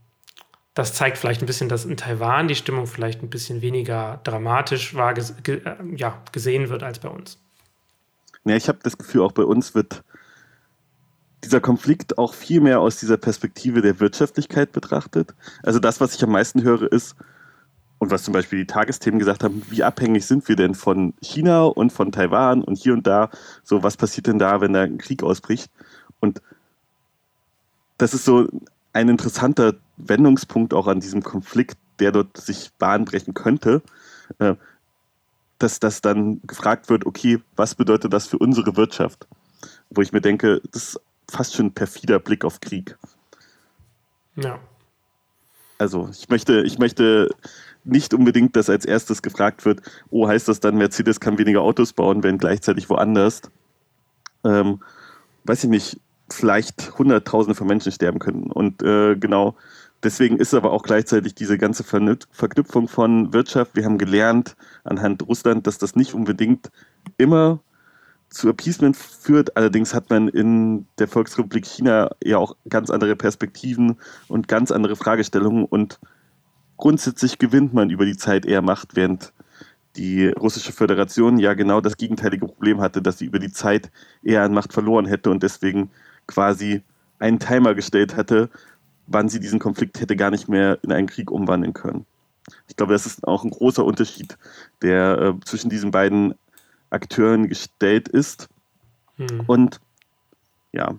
[0.72, 4.94] das zeigt vielleicht ein bisschen, dass in Taiwan die Stimmung vielleicht ein bisschen weniger dramatisch
[4.94, 7.38] war, ges ge äh, ja, gesehen wird als bei uns.
[8.44, 10.02] Ja, ich habe das Gefühl, auch bei uns wird
[11.44, 15.34] dieser Konflikt auch viel mehr aus dieser Perspektive der Wirtschaftlichkeit betrachtet.
[15.62, 17.16] Also das, was ich am meisten höre, ist,
[18.04, 21.64] und was zum Beispiel die Tagesthemen gesagt haben, wie abhängig sind wir denn von China
[21.64, 23.30] und von Taiwan und hier und da,
[23.62, 25.70] so was passiert denn da, wenn da ein Krieg ausbricht?
[26.20, 26.42] Und
[27.96, 28.46] das ist so
[28.92, 33.82] ein interessanter Wendungspunkt auch an diesem Konflikt, der dort sich bahnbrechen könnte,
[34.38, 34.54] äh,
[35.58, 39.26] dass das dann gefragt wird, okay, was bedeutet das für unsere Wirtschaft?
[39.88, 42.98] Wo ich mir denke, das ist fast schon ein perfider Blick auf Krieg.
[44.36, 44.58] Ja.
[45.78, 47.30] Also ich möchte, ich möchte
[47.84, 51.92] nicht unbedingt, dass als erstes gefragt wird, oh, heißt das dann, Mercedes kann weniger Autos
[51.92, 53.42] bauen, wenn gleichzeitig woanders,
[54.44, 54.80] ähm,
[55.44, 58.50] weiß ich nicht, vielleicht Hunderttausende von Menschen sterben können.
[58.50, 59.56] Und äh, genau
[60.02, 63.74] deswegen ist aber auch gleichzeitig diese ganze Verknüpfung von Wirtschaft.
[63.74, 66.70] Wir haben gelernt anhand Russland, dass das nicht unbedingt
[67.18, 67.60] immer
[68.30, 69.56] zu Appeasement führt.
[69.56, 73.96] Allerdings hat man in der Volksrepublik China ja auch ganz andere Perspektiven
[74.28, 75.98] und ganz andere Fragestellungen und
[76.76, 79.32] grundsätzlich gewinnt man über die Zeit eher Macht, während
[79.96, 83.90] die russische Föderation ja genau das gegenteilige Problem hatte, dass sie über die Zeit
[84.22, 85.90] eher an Macht verloren hätte und deswegen
[86.26, 86.82] quasi
[87.18, 88.50] einen Timer gestellt hatte,
[89.06, 92.06] wann sie diesen Konflikt hätte gar nicht mehr in einen Krieg umwandeln können.
[92.68, 94.36] Ich glaube, das ist auch ein großer Unterschied,
[94.82, 96.34] der äh, zwischen diesen beiden
[96.90, 98.48] Akteuren gestellt ist.
[99.16, 99.44] Hm.
[99.46, 99.80] Und
[100.72, 100.94] ja,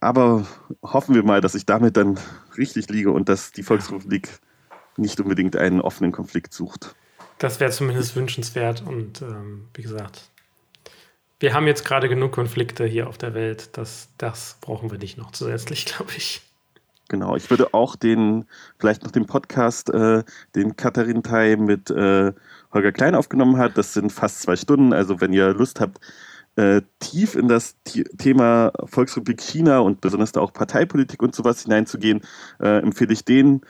[0.00, 0.46] aber
[0.82, 2.18] hoffen wir mal, dass ich damit dann
[2.56, 4.40] richtig liege und dass die Volksrepublik
[4.96, 6.94] nicht unbedingt einen offenen Konflikt sucht.
[7.38, 10.30] Das wäre zumindest wünschenswert und ähm, wie gesagt,
[11.38, 13.70] wir haben jetzt gerade genug Konflikte hier auf der Welt.
[13.78, 16.42] Das, das brauchen wir nicht noch zusätzlich, glaube ich.
[17.08, 18.44] Genau, ich würde auch den,
[18.78, 20.22] vielleicht noch den Podcast, äh,
[20.54, 22.32] den Katharin Tai mit äh,
[22.72, 23.76] Holger Klein aufgenommen hat.
[23.76, 24.92] Das sind fast zwei Stunden.
[24.92, 25.98] Also wenn ihr Lust habt,
[26.56, 27.76] äh, tief in das
[28.18, 32.22] Thema Volksrepublik China und besonders da auch Parteipolitik und sowas hineinzugehen,
[32.60, 33.62] äh, empfehle ich den.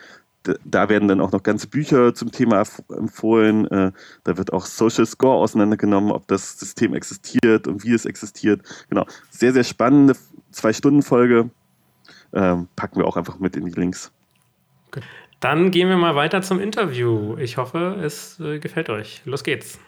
[0.64, 3.66] Da werden dann auch noch ganze Bücher zum Thema empfohlen.
[3.66, 3.92] Äh,
[4.24, 8.62] da wird auch Social Score auseinandergenommen, ob das System existiert und wie es existiert.
[8.88, 9.06] Genau.
[9.28, 10.16] Sehr, sehr spannende
[10.50, 11.50] Zwei-Stunden-Folge.
[12.32, 14.10] Ähm, packen wir auch einfach mit in die Links.
[15.40, 17.36] Dann gehen wir mal weiter zum Interview.
[17.38, 19.22] Ich hoffe, es äh, gefällt euch.
[19.26, 19.78] Los geht's.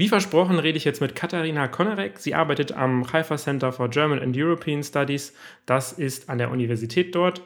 [0.00, 2.18] Wie versprochen rede ich jetzt mit Katharina Konerek.
[2.20, 5.34] Sie arbeitet am Haifa Center for German and European Studies.
[5.66, 7.42] Das ist an der Universität dort.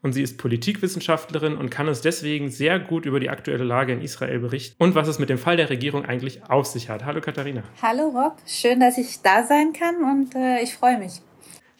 [0.00, 4.00] Und sie ist Politikwissenschaftlerin und kann uns deswegen sehr gut über die aktuelle Lage in
[4.00, 7.04] Israel berichten und was es mit dem Fall der Regierung eigentlich auf sich hat.
[7.04, 7.64] Hallo Katharina.
[7.82, 11.20] Hallo Rob, schön, dass ich da sein kann und äh, ich freue mich.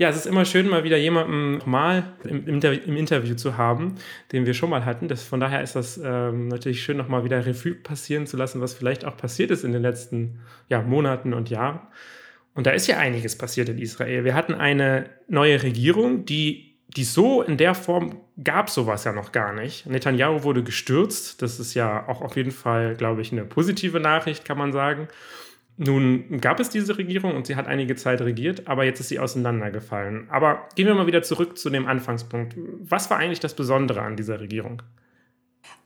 [0.01, 3.97] Ja, es ist immer schön, mal wieder jemanden mal im, im, im, Interview zu haben,
[4.33, 5.09] den wir schon mal hatten.
[5.09, 8.73] Das, von daher ist das ähm, natürlich schön, nochmal wieder Revue passieren zu lassen, was
[8.73, 11.81] vielleicht auch passiert ist in den letzten ja, Monaten und Jahren.
[12.55, 14.25] Und da ist ja einiges passiert in Israel.
[14.25, 19.33] Wir hatten eine neue Regierung, die, die so in der Form gab sowas ja noch
[19.33, 19.85] gar nicht.
[19.85, 21.43] Netanyahu wurde gestürzt.
[21.43, 25.09] Das ist ja auch auf jeden Fall, glaube ich, eine positive Nachricht, kann man sagen.
[25.83, 29.19] Nun gab es diese Regierung und sie hat einige Zeit regiert, aber jetzt ist sie
[29.19, 30.29] auseinandergefallen.
[30.29, 32.55] Aber gehen wir mal wieder zurück zu dem Anfangspunkt.
[32.81, 34.83] Was war eigentlich das Besondere an dieser Regierung?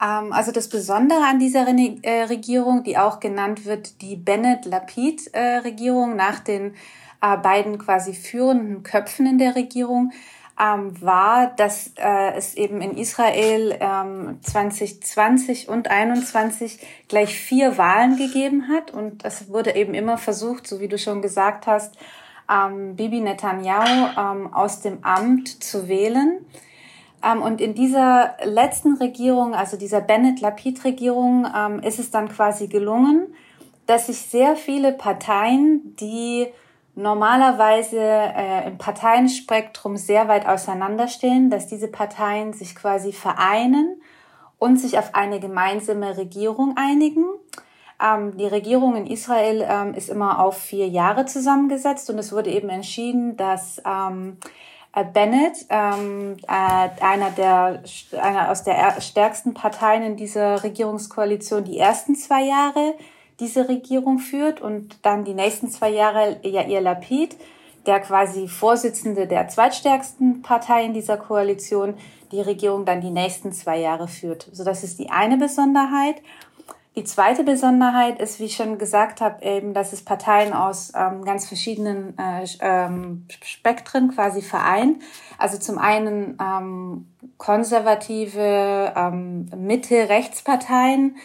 [0.02, 6.40] Ähm, also das Besondere an dieser äh, Regierung, die auch genannt wird die Bennett-Lapid-Regierung nach
[6.40, 6.74] den
[7.22, 10.10] äh, beiden quasi führenden Köpfen in der Regierung,
[10.60, 18.16] ähm, war, dass äh, es eben in Israel ähm, 2020 und 2021 gleich vier Wahlen
[18.16, 18.92] gegeben hat.
[18.92, 21.96] Und es wurde eben immer versucht, so wie du schon gesagt hast,
[22.48, 26.44] ähm, Bibi Netanyahu ähm, aus dem Amt zu wählen.
[27.24, 33.34] Ähm, und in dieser letzten Regierung, also dieser Bennett-Lapid-Regierung, ähm, ist es dann quasi gelungen,
[33.86, 36.46] dass sich sehr viele Parteien, die
[36.94, 44.00] normalerweise äh, im Parteienspektrum sehr weit auseinanderstehen, dass diese Parteien sich quasi vereinen
[44.58, 47.24] und sich auf eine gemeinsame Regierung einigen.
[48.02, 52.50] Ähm, die Regierung in Israel ähm, ist immer auf vier Jahre zusammengesetzt und es wurde
[52.50, 54.38] eben entschieden, dass ähm,
[54.94, 57.82] äh, Bennett, ähm, äh, einer der
[58.20, 62.94] einer aus der stärksten Parteien in dieser Regierungskoalition, die ersten zwei Jahre
[63.40, 67.36] diese Regierung führt und dann die nächsten zwei Jahre Yair Lapid,
[67.86, 71.94] der quasi Vorsitzende der zweitstärksten Partei in dieser Koalition,
[72.32, 74.48] die Regierung dann die nächsten zwei Jahre führt.
[74.52, 76.16] So, das ist die eine Besonderheit.
[76.96, 81.24] Die zweite Besonderheit ist, wie ich schon gesagt habe, eben, dass es Parteien aus ähm,
[81.24, 85.02] ganz verschiedenen äh, ähm, Spektren quasi vereint.
[85.36, 91.16] Also zum einen ähm, konservative ähm, Mitte-Rechtsparteien,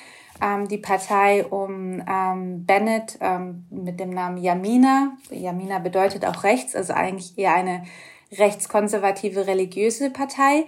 [0.42, 5.14] ähm, die Partei um ähm, Bennett ähm, mit dem Namen Yamina.
[5.30, 7.84] Yamina bedeutet auch rechts, also eigentlich eher eine
[8.38, 10.66] rechtskonservative religiöse Partei,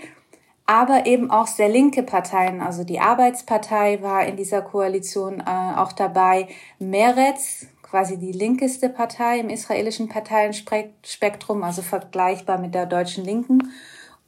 [0.65, 2.61] aber eben auch sehr linke Parteien.
[2.61, 6.47] Also die Arbeitspartei war in dieser Koalition äh, auch dabei.
[6.79, 13.71] Meretz, quasi die linkeste Partei im israelischen Parteienspektrum, also vergleichbar mit der deutschen Linken.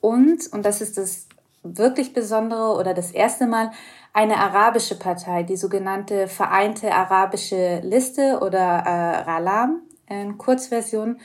[0.02, 1.28] Und, und das ist das
[1.64, 3.72] wirklich Besondere oder das erste Mal,
[4.14, 11.20] eine arabische Partei, die sogenannte Vereinte Arabische Liste oder äh, Ralam in Kurzversion.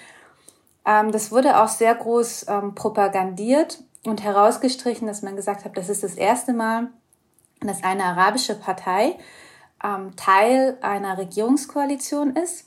[0.86, 5.90] Ähm, das wurde auch sehr groß ähm, propagandiert und herausgestrichen, dass man gesagt hat, das
[5.90, 6.88] ist das erste Mal,
[7.60, 9.18] dass eine arabische Partei
[9.84, 12.64] ähm, Teil einer Regierungskoalition ist.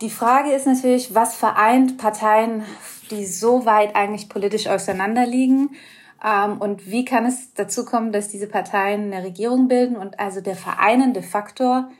[0.00, 2.64] Die Frage ist natürlich, was vereint Parteien,
[3.10, 5.70] die so weit eigentlich politisch auseinanderliegen?
[5.70, 5.76] Ähm,
[6.22, 9.96] und wie kann es dazu kommen, dass diese Parteien eine Regierung bilden?
[9.96, 11.90] Und also der vereinende Faktor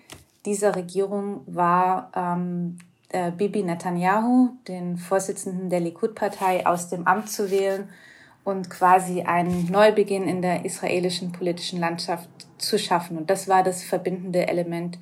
[0.47, 7.51] dieser Regierung war ähm, äh, Bibi Netanyahu, den Vorsitzenden der Likud-Partei, aus dem Amt zu
[7.51, 7.89] wählen
[8.45, 13.17] und quasi einen Neubeginn in der israelischen politischen Landschaft zu schaffen.
[13.17, 14.99] Und das war das verbindende Element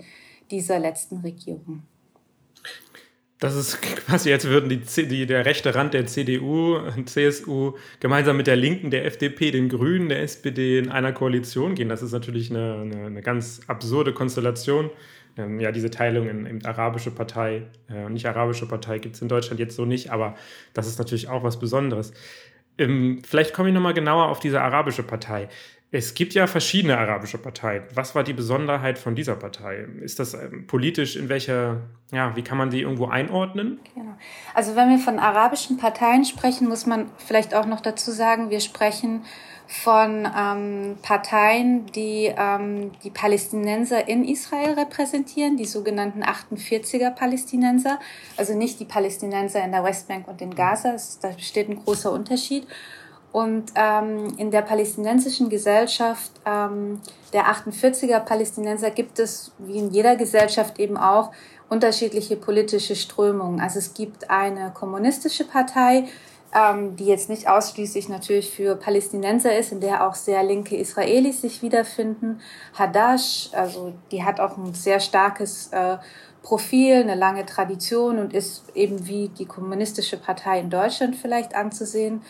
[0.51, 1.83] dieser letzten Regierung.
[3.41, 8.37] Das ist quasi, als würden die, die, der rechte Rand der CDU und CSU gemeinsam
[8.37, 11.89] mit der Linken, der FDP, den Grünen, der SPD in einer Koalition gehen.
[11.89, 14.91] Das ist natürlich eine, eine, eine ganz absurde Konstellation.
[15.39, 19.23] Ähm, ja, diese Teilung in, in arabische Partei äh, und nicht arabische Partei gibt es
[19.23, 20.35] in Deutschland jetzt so nicht, aber
[20.75, 22.13] das ist natürlich auch was Besonderes.
[22.77, 25.49] Ähm, vielleicht komme ich nochmal genauer auf diese arabische Partei.
[25.93, 27.83] Es gibt ja verschiedene arabische Parteien.
[27.95, 29.87] Was war die Besonderheit von dieser Partei?
[30.01, 31.79] Ist das ähm, politisch in welcher,
[32.13, 33.81] ja, wie kann man die irgendwo einordnen?
[33.95, 34.15] Genau.
[34.55, 38.61] Also wenn wir von arabischen Parteien sprechen, muss man vielleicht auch noch dazu sagen, wir
[38.61, 39.25] sprechen
[39.67, 48.01] von ähm, Parteien, die ähm, die Palästinenser in Israel repräsentieren, die sogenannten 48er Palästinenser,
[48.37, 52.67] also nicht die Palästinenser in der Westbank und in Gaza, da besteht ein großer Unterschied.
[53.33, 57.01] Und ähm, in der palästinensischen Gesellschaft ähm,
[57.33, 61.31] der 48er Palästinenser gibt es, wie in jeder Gesellschaft eben auch,
[61.69, 63.61] unterschiedliche politische Strömungen.
[63.61, 66.09] Also es gibt eine kommunistische Partei,
[66.53, 71.43] ähm, die jetzt nicht ausschließlich natürlich für Palästinenser ist, in der auch sehr linke Israelis
[71.43, 72.41] sich wiederfinden.
[72.75, 75.99] Hadash, also die hat auch ein sehr starkes äh,
[76.43, 82.23] Profil, eine lange Tradition und ist eben wie die kommunistische Partei in Deutschland vielleicht anzusehen.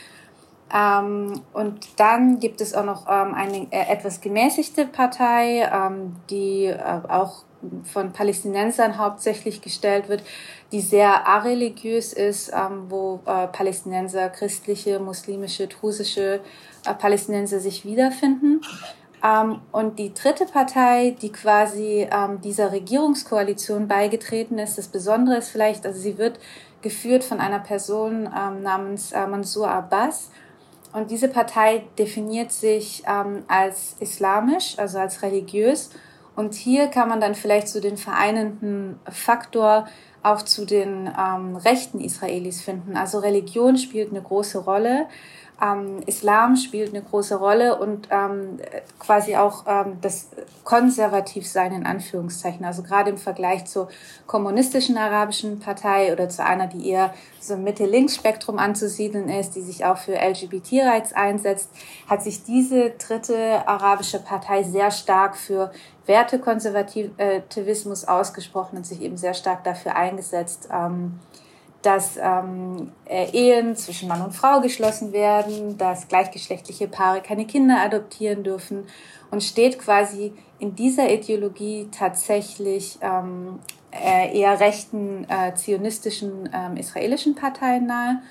[0.72, 6.66] Ähm, und dann gibt es auch noch ähm, eine äh, etwas gemäßigte Partei, ähm, die
[6.66, 7.44] äh, auch
[7.84, 10.22] von Palästinensern hauptsächlich gestellt wird,
[10.72, 16.40] die sehr areligiös ist, ähm, wo äh, Palästinenser, christliche, muslimische, drusische
[16.86, 18.60] äh, Palästinenser sich wiederfinden.
[19.22, 25.48] Ähm, und die dritte Partei, die quasi ähm, dieser Regierungskoalition beigetreten ist, das Besondere ist
[25.48, 26.38] vielleicht, also sie wird
[26.80, 30.30] geführt von einer Person namens äh, Mansour Abbas
[30.92, 35.90] und diese Partei definiert sich ähm, als islamisch, also als religiös.
[36.36, 39.86] Und hier kann man dann vielleicht zu den vereinenden Faktor
[40.22, 42.96] auch zu den ähm, rechten Israelis finden.
[42.96, 45.06] Also Religion spielt eine große Rolle
[45.62, 48.58] ähm, Islam spielt eine große Rolle und ähm,
[48.98, 50.28] quasi auch ähm, das
[50.64, 52.64] Konservativsein in Anführungszeichen.
[52.64, 53.88] Also gerade im Vergleich zur
[54.26, 59.84] kommunistischen arabischen Partei oder zu einer, die eher so im Mitte-Links-Spektrum anzusiedeln ist, die sich
[59.84, 61.70] auch für LGBT-Rights einsetzt,
[62.08, 65.72] hat sich diese dritte arabische Partei sehr stark für
[66.06, 71.20] Wertekonservativismus ausgesprochen und sich eben sehr stark dafür eingesetzt, ähm,
[71.82, 77.78] dass ähm, äh, Ehen zwischen Mann und Frau geschlossen werden, dass gleichgeschlechtliche Paare keine Kinder
[77.80, 78.84] adoptieren dürfen
[79.30, 83.60] und steht quasi in dieser Ideologie tatsächlich ähm,
[83.92, 88.22] äh, eher rechten äh, zionistischen ähm, israelischen Parteien nahe.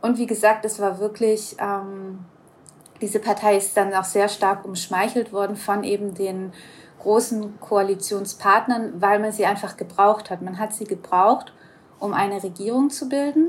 [0.00, 2.24] Und wie gesagt, es war wirklich, ähm,
[3.00, 6.52] diese Partei ist dann auch sehr stark umschmeichelt worden von eben den
[7.00, 10.42] großen Koalitionspartnern, weil man sie einfach gebraucht hat.
[10.42, 11.53] Man hat sie gebraucht,
[12.04, 13.48] um eine Regierung zu bilden.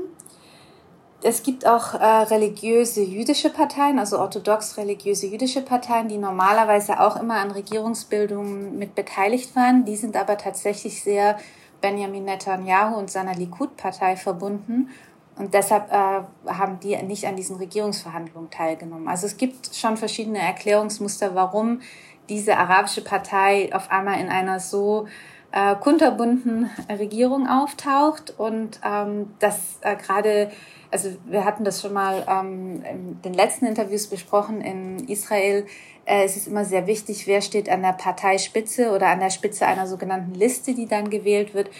[1.22, 7.16] Es gibt auch äh, religiöse jüdische Parteien, also orthodox religiöse jüdische Parteien, die normalerweise auch
[7.16, 9.84] immer an Regierungsbildungen mit beteiligt waren.
[9.84, 11.38] Die sind aber tatsächlich sehr
[11.80, 14.90] Benjamin Netanyahu und seiner Likud-Partei verbunden.
[15.36, 19.08] Und deshalb äh, haben die nicht an diesen Regierungsverhandlungen teilgenommen.
[19.08, 21.80] Also es gibt schon verschiedene Erklärungsmuster, warum
[22.28, 25.06] diese arabische Partei auf einmal in einer so
[25.52, 30.50] äh, kunterbunten Regierung auftaucht und ähm, das äh, gerade,
[30.90, 35.66] also wir hatten das schon mal ähm, in den letzten Interviews besprochen in Israel,
[36.04, 39.66] äh, es ist immer sehr wichtig, wer steht an der Parteispitze oder an der Spitze
[39.66, 41.70] einer sogenannten Liste, die dann gewählt wird.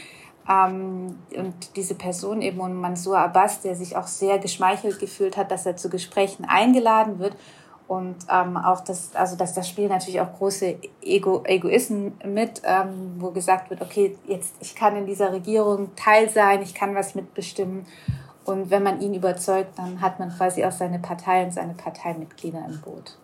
[0.49, 5.51] Ähm, und diese Person eben und Mansour Abbas, der sich auch sehr geschmeichelt gefühlt hat,
[5.51, 7.37] dass er zu Gesprächen eingeladen wird
[7.89, 13.15] und ähm, auch das, also dass das Spiel natürlich auch große Ego, Egoisten mit, ähm,
[13.19, 17.15] wo gesagt wird, okay, jetzt ich kann in dieser Regierung Teil sein, ich kann was
[17.15, 17.87] mitbestimmen.
[18.45, 22.65] Und wenn man ihn überzeugt, dann hat man quasi auch seine Partei und seine Parteimitglieder
[22.69, 23.19] im Boot.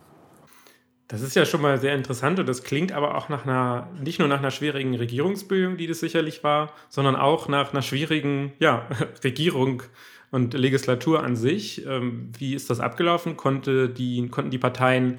[1.09, 4.19] Das ist ja schon mal sehr interessant und das klingt aber auch nach einer, nicht
[4.19, 8.87] nur nach einer schwierigen Regierungsbildung, die das sicherlich war, sondern auch nach einer schwierigen ja,
[9.25, 9.83] Regierung
[10.33, 11.87] und Legislatur an sich.
[11.87, 13.37] Ähm, wie ist das abgelaufen?
[13.37, 15.19] Konnte die, konnten die Parteien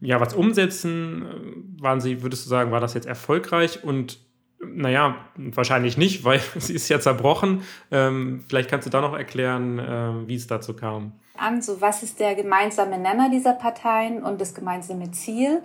[0.00, 1.24] ja was umsetzen?
[1.80, 3.82] Waren sie, würdest du sagen, war das jetzt erfolgreich?
[3.84, 4.18] Und
[4.60, 7.62] naja, wahrscheinlich nicht, weil sie ist ja zerbrochen.
[7.90, 11.12] Ähm, vielleicht kannst du da noch erklären, äh, wie es dazu kam.
[11.36, 15.62] An, so was ist der gemeinsame Nenner dieser Parteien und das gemeinsame Ziel?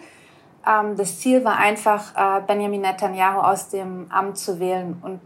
[0.67, 5.19] Ähm, das Ziel war einfach, äh, Benjamin Netanyahu aus dem Amt zu wählen und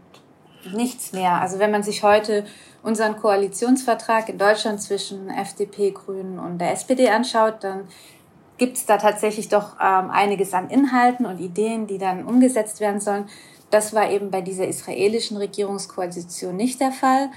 [0.74, 1.34] nichts mehr.
[1.34, 2.46] Also wenn man sich heute
[2.82, 7.88] unseren Koalitionsvertrag in Deutschland zwischen FDP, Grünen und der SPD anschaut, dann
[8.56, 13.00] gibt es da tatsächlich doch ähm, einiges an Inhalten und Ideen, die dann umgesetzt werden
[13.00, 13.28] sollen.
[13.70, 17.30] Das war eben bei dieser israelischen Regierungskoalition nicht der Fall.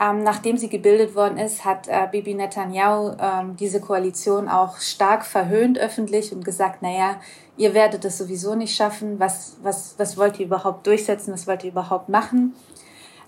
[0.00, 5.24] Ähm, nachdem sie gebildet worden ist, hat äh, Bibi Netanyahu ähm, diese Koalition auch stark
[5.24, 7.20] verhöhnt öffentlich und gesagt, naja,
[7.56, 9.20] ihr werdet es sowieso nicht schaffen.
[9.20, 11.32] Was, was, was wollt ihr überhaupt durchsetzen?
[11.32, 12.54] Was wollt ihr überhaupt machen?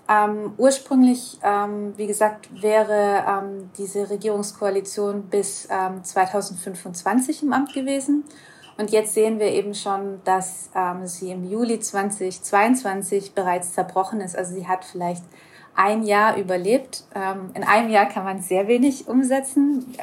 [0.09, 8.23] Ähm, ursprünglich, ähm, wie gesagt, wäre ähm, diese Regierungskoalition bis 2025 ähm, im Amt gewesen.
[8.77, 14.37] Und jetzt sehen wir eben schon, dass ähm, sie im Juli 2022 bereits zerbrochen ist.
[14.37, 15.23] Also sie hat vielleicht
[15.75, 17.03] ein Jahr überlebt.
[17.13, 19.93] Ähm, in einem Jahr kann man sehr wenig umsetzen.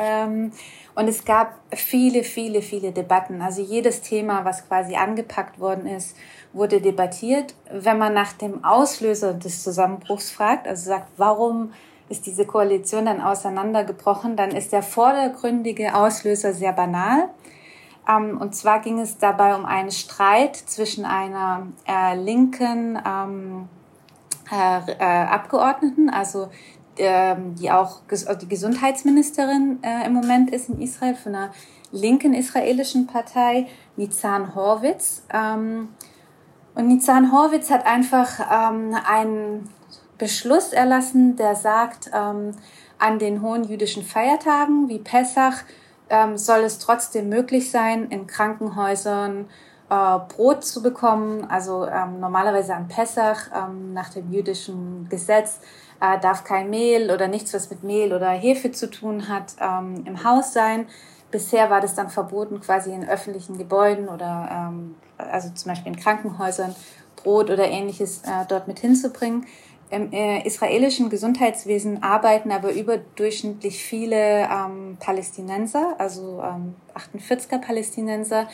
[0.94, 3.42] Und es gab viele, viele, viele Debatten.
[3.42, 6.16] Also jedes Thema, was quasi angepackt worden ist,
[6.54, 7.54] wurde debattiert.
[7.70, 11.72] Wenn man nach dem Auslöser des Zusammenbruchs fragt, also sagt, warum
[12.08, 17.28] ist diese Koalition dann auseinandergebrochen, dann ist der vordergründige Auslöser sehr banal.
[18.08, 23.68] Ähm, und zwar ging es dabei um einen Streit zwischen einer äh, linken ähm,
[24.52, 26.48] äh, äh, Abgeordneten, also
[26.96, 31.50] ähm, die auch also die Gesundheitsministerin äh, im Moment ist in Israel von einer
[31.90, 35.22] linken israelischen Partei, Nizan Horwitz.
[35.32, 35.88] Ähm,
[36.74, 39.68] und Nizan Horwitz hat einfach ähm, einen
[40.18, 42.52] Beschluss erlassen, der sagt, ähm,
[42.98, 45.64] an den hohen jüdischen Feiertagen wie Pessach
[46.10, 49.46] ähm, soll es trotzdem möglich sein, in Krankenhäusern
[49.90, 51.44] äh, Brot zu bekommen.
[51.50, 55.60] Also ähm, normalerweise am Pessach ähm, nach dem jüdischen Gesetz
[56.00, 60.04] äh, darf kein Mehl oder nichts, was mit Mehl oder Hefe zu tun hat, ähm,
[60.06, 60.86] im Haus sein.
[61.30, 65.98] Bisher war das dann verboten, quasi in öffentlichen Gebäuden oder ähm, also zum Beispiel in
[65.98, 66.74] Krankenhäusern
[67.16, 69.46] Brot oder ähnliches äh, dort mit hinzubringen.
[69.90, 78.48] Im äh, israelischen Gesundheitswesen arbeiten aber überdurchschnittlich viele ähm, Palästinenser, also ähm, 48er Palästinenser,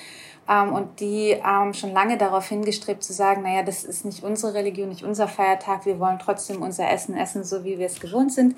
[0.49, 4.55] ähm, und die ähm, schon lange darauf hingestrebt zu sagen, naja, das ist nicht unsere
[4.55, 8.33] Religion, nicht unser Feiertag, wir wollen trotzdem unser Essen essen, so wie wir es gewohnt
[8.33, 8.57] sind.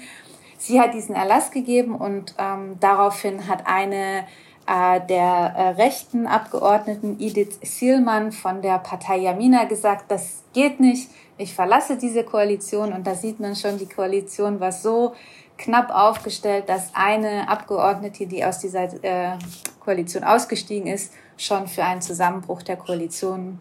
[0.56, 4.24] Sie hat diesen Erlass gegeben und ähm, daraufhin hat eine
[4.68, 11.54] der äh, rechten Abgeordneten Edith Sielmann von der Partei Yamina gesagt, das geht nicht, ich
[11.54, 15.14] verlasse diese Koalition und da sieht man schon, die Koalition war so
[15.58, 19.38] knapp aufgestellt, dass eine Abgeordnete, die aus dieser äh,
[19.80, 23.58] Koalition ausgestiegen ist, schon für einen Zusammenbruch der Koalition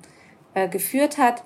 [0.54, 1.44] äh, geführt hat.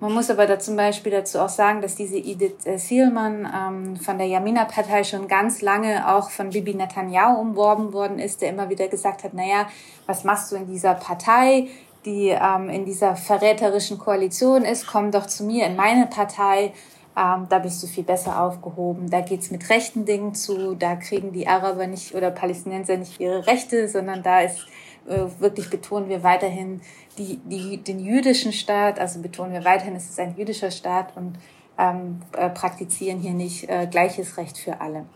[0.00, 3.96] Man muss aber da zum Beispiel dazu auch sagen, dass diese Edith äh, Sielmann ähm,
[3.96, 8.68] von der Yamina-Partei schon ganz lange auch von Bibi Netanyahu umworben worden ist, der immer
[8.68, 9.66] wieder gesagt hat, naja,
[10.06, 11.66] was machst du in dieser Partei,
[12.04, 16.72] die ähm, in dieser verräterischen Koalition ist, komm doch zu mir in meine Partei,
[17.16, 19.10] ähm, da bist du viel besser aufgehoben.
[19.10, 23.48] Da geht's mit rechten Dingen zu, da kriegen die Araber nicht oder Palästinenser nicht ihre
[23.48, 24.64] Rechte, sondern da ist
[25.08, 26.80] äh, wirklich betonen wir weiterhin
[27.18, 31.38] die, die, den jüdischen Staat, also betonen wir weiterhin, es ist ein jüdischer Staat und
[31.76, 35.06] ähm, äh, praktizieren hier nicht äh, gleiches Recht für alle.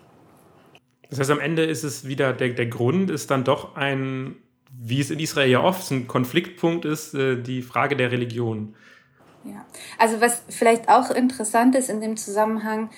[1.10, 4.36] Das heißt, am Ende ist es wieder, der, der Grund ist dann doch ein,
[4.70, 8.74] wie es in Israel ja oft ein Konfliktpunkt ist, äh, die Frage der Religion.
[9.44, 9.66] Ja,
[9.98, 12.90] also was vielleicht auch interessant ist in dem Zusammenhang,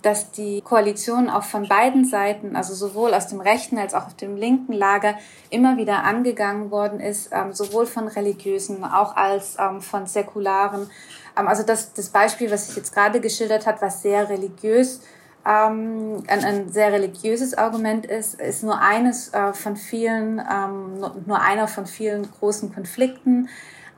[0.00, 4.14] dass die Koalition auch von beiden Seiten, also sowohl aus dem rechten als auch auf
[4.14, 5.16] dem linken Lager,
[5.50, 10.88] immer wieder angegangen worden ist, ähm, sowohl von religiösen, auch als ähm, von säkularen.
[11.38, 15.02] Ähm, also das, das Beispiel, was ich jetzt gerade geschildert hat, was sehr religiös
[15.48, 21.40] ähm, ein, ein sehr religiöses Argument ist, ist nur eines äh, von vielen, ähm, nur
[21.40, 23.48] einer von vielen großen Konflikten.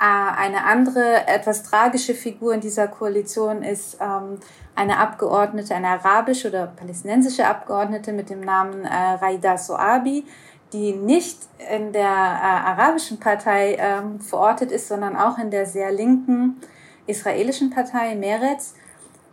[0.01, 4.38] Äh, eine andere, etwas tragische Figur in dieser Koalition ist ähm,
[4.74, 10.24] eine Abgeordnete, eine arabische oder palästinensische Abgeordnete mit dem Namen äh, Raida Soabi,
[10.72, 11.38] die nicht
[11.70, 16.61] in der äh, arabischen Partei ähm, verortet ist, sondern auch in der sehr linken
[17.07, 18.74] israelischen Partei Meretz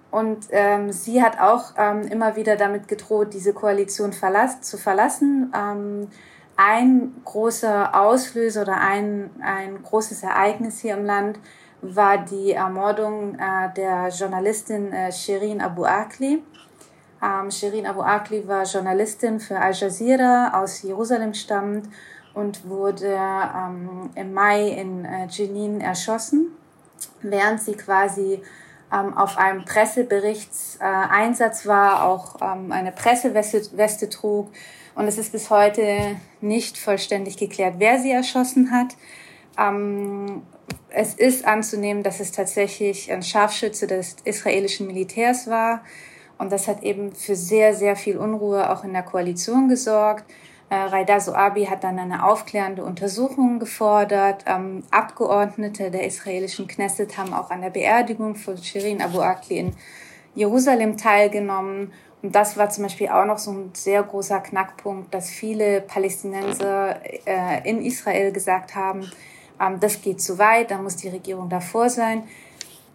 [0.09, 5.51] und ähm, sie hat auch ähm, immer wieder damit gedroht, diese Koalition verlass zu verlassen.
[6.59, 11.37] Ein großer Auslöser oder ein, ein großes Ereignis hier im Land
[11.81, 16.41] war die Ermordung äh, der Journalistin äh, Shirin Abu Akli.
[17.21, 21.89] Ähm, Shirin Abu Akli war Journalistin für Al Jazeera aus Jerusalem stammend
[22.33, 26.57] und wurde ähm, im Mai in äh, Jenin erschossen,
[27.21, 28.41] während sie quasi
[28.91, 34.49] ähm, auf einem Presseberichtseinsatz äh, war, auch ähm, eine Presseweste Weste trug.
[34.97, 38.97] Und es ist bis heute nicht vollständig geklärt, wer sie erschossen hat.
[39.59, 40.41] Ähm,
[40.89, 45.83] es ist anzunehmen, dass es tatsächlich ein Scharfschütze des israelischen Militärs war.
[46.39, 50.25] Und das hat eben für sehr, sehr viel Unruhe auch in der Koalition gesorgt.
[50.71, 54.45] Äh, Raida Soabi hat dann eine aufklärende Untersuchung gefordert.
[54.47, 59.75] Ähm, Abgeordnete der israelischen Knesset haben auch an der Beerdigung von Shirin Abu Akli in
[60.33, 61.93] Jerusalem teilgenommen.
[62.21, 66.97] Und das war zum Beispiel auch noch so ein sehr großer Knackpunkt, dass viele Palästinenser
[67.25, 69.11] äh, in Israel gesagt haben,
[69.61, 72.23] ähm, das geht zu weit, da muss die Regierung davor sein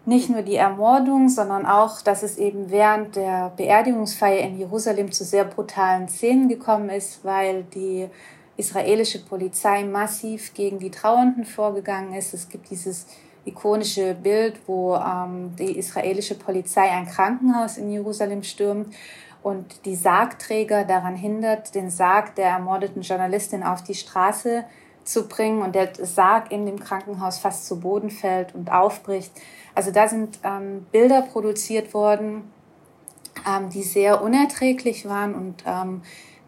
[0.05, 5.25] nicht nur die Ermordung, sondern auch, dass es eben während der Beerdigungsfeier in Jerusalem zu
[5.25, 8.09] sehr brutalen Szenen gekommen ist, weil die
[8.57, 12.35] israelische Polizei massiv gegen die Trauernden vorgegangen ist.
[12.35, 13.07] Es gibt dieses
[13.45, 18.95] ikonische Bild, wo ähm, die israelische Polizei ein Krankenhaus in Jerusalem stürmt
[19.43, 24.65] und die Sargträger daran hindert, den Sarg der ermordeten Journalistin auf die Straße
[25.05, 29.33] zu bringen und der Sarg in dem Krankenhaus fast zu Boden fällt und aufbricht.
[29.75, 32.51] Also da sind ähm, Bilder produziert worden,
[33.49, 36.03] ähm, die sehr unerträglich waren und ähm,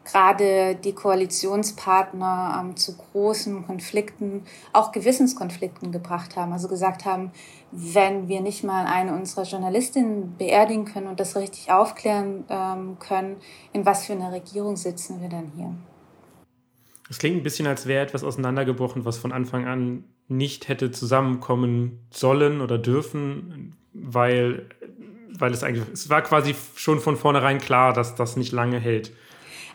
[0.05, 4.42] gerade die Koalitionspartner ähm, zu großen Konflikten,
[4.72, 6.52] auch Gewissenskonflikten gebracht haben.
[6.52, 7.32] Also gesagt haben,
[7.72, 13.36] wenn wir nicht mal eine unserer Journalistinnen beerdigen können und das richtig aufklären ähm, können,
[13.72, 15.74] in was für einer Regierung sitzen wir dann hier.
[17.11, 22.07] Es klingt ein bisschen, als wäre etwas auseinandergebrochen, was von Anfang an nicht hätte zusammenkommen
[22.11, 24.68] sollen oder dürfen, weil,
[25.38, 29.12] weil es eigentlich, es war quasi schon von vornherein klar, dass das nicht lange hält.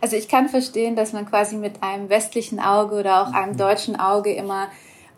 [0.01, 3.99] Also ich kann verstehen, dass man quasi mit einem westlichen Auge oder auch einem deutschen
[3.99, 4.69] Auge immer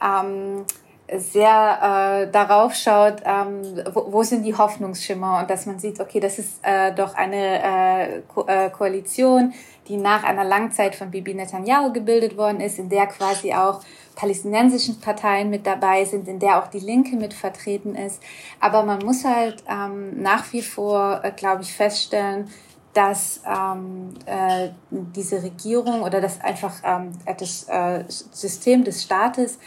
[0.03, 0.65] ähm,
[1.17, 3.61] sehr äh, darauf schaut, ähm,
[3.93, 7.59] wo, wo sind die Hoffnungsschimmer und dass man sieht, okay, das ist äh, doch eine
[7.61, 9.53] äh, Ko äh, Koalition,
[9.87, 13.81] die nach einer langen Zeit von Bibi Netanyahu gebildet worden ist, in der quasi auch
[14.15, 18.21] palästinensischen Parteien mit dabei sind, in der auch die Linke mit vertreten ist.
[18.59, 22.47] Aber man muss halt ähm, nach wie vor, äh, glaube ich, feststellen,
[22.93, 29.59] dass ähm, äh, diese Regierung oder das einfach ähm, das äh, System des Staates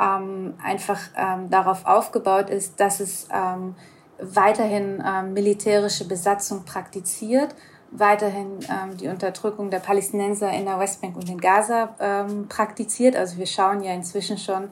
[0.00, 3.74] ähm, einfach ähm, darauf aufgebaut ist, dass es ähm,
[4.18, 7.54] weiterhin ähm, militärische Besatzung praktiziert,
[7.90, 13.16] weiterhin ähm, die Unterdrückung der Palästinenser in der Westbank und in Gaza ähm, praktiziert.
[13.16, 14.70] Also wir schauen ja inzwischen schon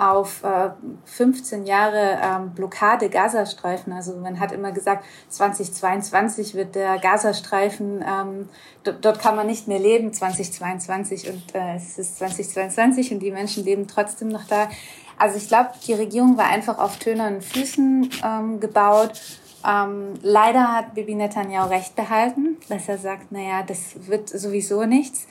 [0.00, 0.70] auf äh,
[1.04, 3.92] 15 Jahre ähm, Blockade Gazastreifen.
[3.92, 8.48] Also man hat immer gesagt, 2022 wird der Gazastreifen, ähm,
[8.82, 13.62] dort kann man nicht mehr leben, 2022 und äh, es ist 2022 und die Menschen
[13.62, 14.70] leben trotzdem noch da.
[15.18, 19.12] Also ich glaube, die Regierung war einfach auf tönernen Füßen ähm, gebaut.
[19.68, 25.26] Ähm, leider hat Bibi Netanyahu recht behalten, dass er sagt, naja, das wird sowieso nichts.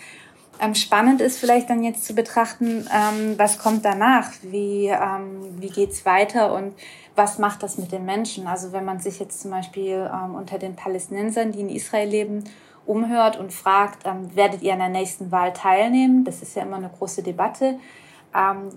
[0.62, 5.70] Ähm, spannend ist vielleicht dann jetzt zu betrachten, ähm, was kommt danach, wie, ähm, wie
[5.70, 6.74] geht's weiter und
[7.16, 8.46] was macht das mit den Menschen.
[8.46, 12.44] Also wenn man sich jetzt zum Beispiel unter den Palästinensern, die in Israel leben,
[12.86, 14.06] umhört und fragt,
[14.36, 16.24] werdet ihr an der nächsten Wahl teilnehmen?
[16.24, 17.78] Das ist ja immer eine große Debatte.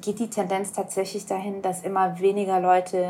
[0.00, 3.08] Geht die Tendenz tatsächlich dahin, dass immer weniger Leute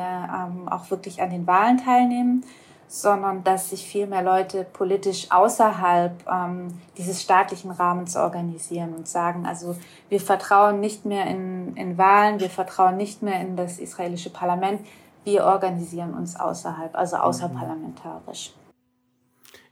[0.69, 2.45] auch wirklich an den Wahlen teilnehmen
[2.93, 9.47] sondern dass sich viel mehr Leute politisch außerhalb ähm, dieses staatlichen Rahmens organisieren und sagen,
[9.47, 9.79] also
[10.11, 14.83] wir vertrauen nicht mehr in, in Wahlen, wir vertrauen nicht mehr in das israelische Parlament,
[15.25, 18.53] wir organisieren uns außerhalb, also außerparlamentarisch.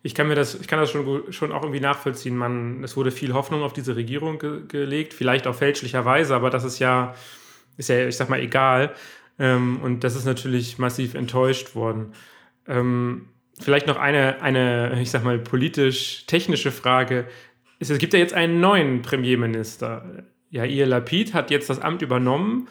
[0.02, 2.38] Ich kann mir das, ich kann das schon, schon auch irgendwie nachvollziehen.
[2.38, 6.64] Man, es wurde viel Hoffnung auf diese Regierung ge gelegt, vielleicht auch fälschlicherweise, aber das
[6.64, 7.14] ist ja,
[7.76, 8.94] ist ja, ich sag mal, egal.
[9.38, 12.14] Ähm, und das ist natürlich massiv enttäuscht worden.
[12.70, 17.26] Ähm, vielleicht noch eine, eine, ich sag mal, politisch-technische Frage.
[17.78, 20.24] Es gibt ja jetzt einen neuen Premierminister.
[20.50, 22.68] Jair Lapid hat jetzt das Amt übernommen.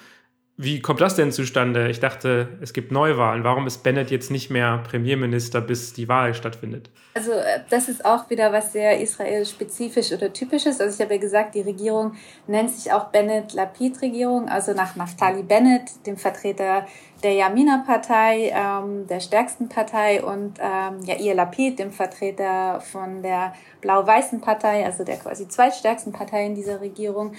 [0.62, 1.90] Wie kommt das denn zustande?
[1.90, 3.46] Ich dachte, es gibt Neuwahlen.
[3.46, 6.90] Warum ist Bennett jetzt nicht mehr Premierminister, bis die Wahl stattfindet?
[7.14, 10.82] Also äh, das ist auch wieder was sehr israel-spezifisch oder typisches.
[10.82, 16.06] Also ich habe ja gesagt, die Regierung nennt sich auch Bennett-Lapid-Regierung, also nach Naftali Bennett,
[16.06, 16.86] dem Vertreter
[17.24, 24.42] der Yamina-Partei, ähm, der stärksten Partei, und ähm, Yair Lapid, dem Vertreter von der blau-weißen
[24.42, 27.34] Partei, also der quasi zweitstärksten Partei in dieser Regierung.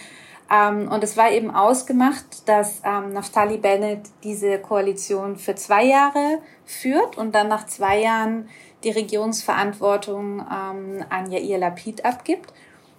[0.50, 6.38] Ähm, und es war eben ausgemacht, dass ähm, Naftali Bennett diese Koalition für zwei Jahre
[6.64, 8.48] führt und dann nach zwei Jahren
[8.82, 12.52] die Regierungsverantwortung ähm, an Yair Lapid abgibt.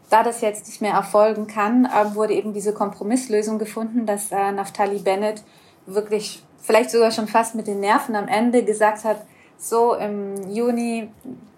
[0.10, 4.52] Da das jetzt nicht mehr erfolgen kann, äh, wurde eben diese Kompromisslösung gefunden, dass äh,
[4.52, 5.44] Naftali Bennett
[5.86, 9.26] wirklich vielleicht sogar schon fast mit den Nerven am Ende gesagt hat,
[9.58, 11.10] so im Juni,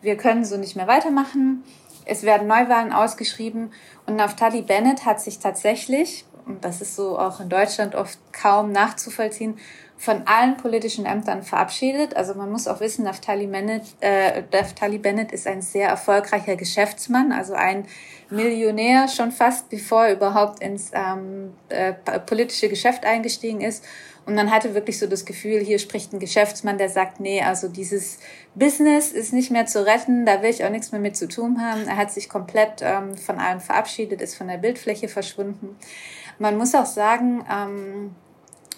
[0.01, 1.63] wir können so nicht mehr weitermachen
[2.05, 3.71] es werden Neuwahlen ausgeschrieben
[4.05, 8.71] und Naftali Bennett hat sich tatsächlich, und das ist so auch in Deutschland oft kaum
[8.71, 9.57] nachzuvollziehen,
[10.03, 12.17] von allen politischen Ämtern verabschiedet.
[12.17, 17.31] Also man muss auch wissen, Naftali Bennett, äh, Naftali Bennett ist ein sehr erfolgreicher Geschäftsmann,
[17.31, 17.85] also ein
[18.29, 21.93] Millionär schon fast, bevor er überhaupt ins ähm, äh,
[22.25, 23.85] politische Geschäft eingestiegen ist.
[24.25, 27.67] Und man hatte wirklich so das Gefühl, hier spricht ein Geschäftsmann, der sagt, nee, also
[27.67, 28.19] dieses
[28.55, 31.61] Business ist nicht mehr zu retten, da will ich auch nichts mehr mit zu tun
[31.61, 31.85] haben.
[31.87, 35.75] Er hat sich komplett ähm, von allem verabschiedet, ist von der Bildfläche verschwunden.
[36.39, 38.15] Man muss auch sagen, ähm,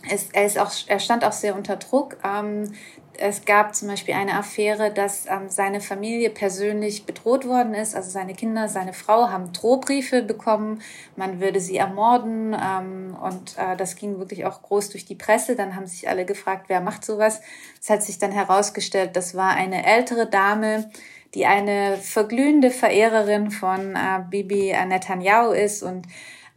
[0.10, 2.18] es, er, ist auch, er stand auch sehr unter Druck.
[2.24, 2.72] Ähm,
[3.20, 7.96] es gab zum Beispiel eine Affäre, dass ähm, seine Familie persönlich bedroht worden ist.
[7.96, 10.82] Also seine Kinder, seine Frau haben Drohbriefe bekommen,
[11.16, 12.56] man würde sie ermorden.
[12.56, 15.56] Ähm, und äh, das ging wirklich auch groß durch die Presse.
[15.56, 17.42] Dann haben sich alle gefragt, wer macht sowas.
[17.82, 20.90] Es hat sich dann herausgestellt, das war eine ältere Dame,
[21.34, 26.08] die eine verglühende Verehrerin von äh, Bibi Netanyahu ist und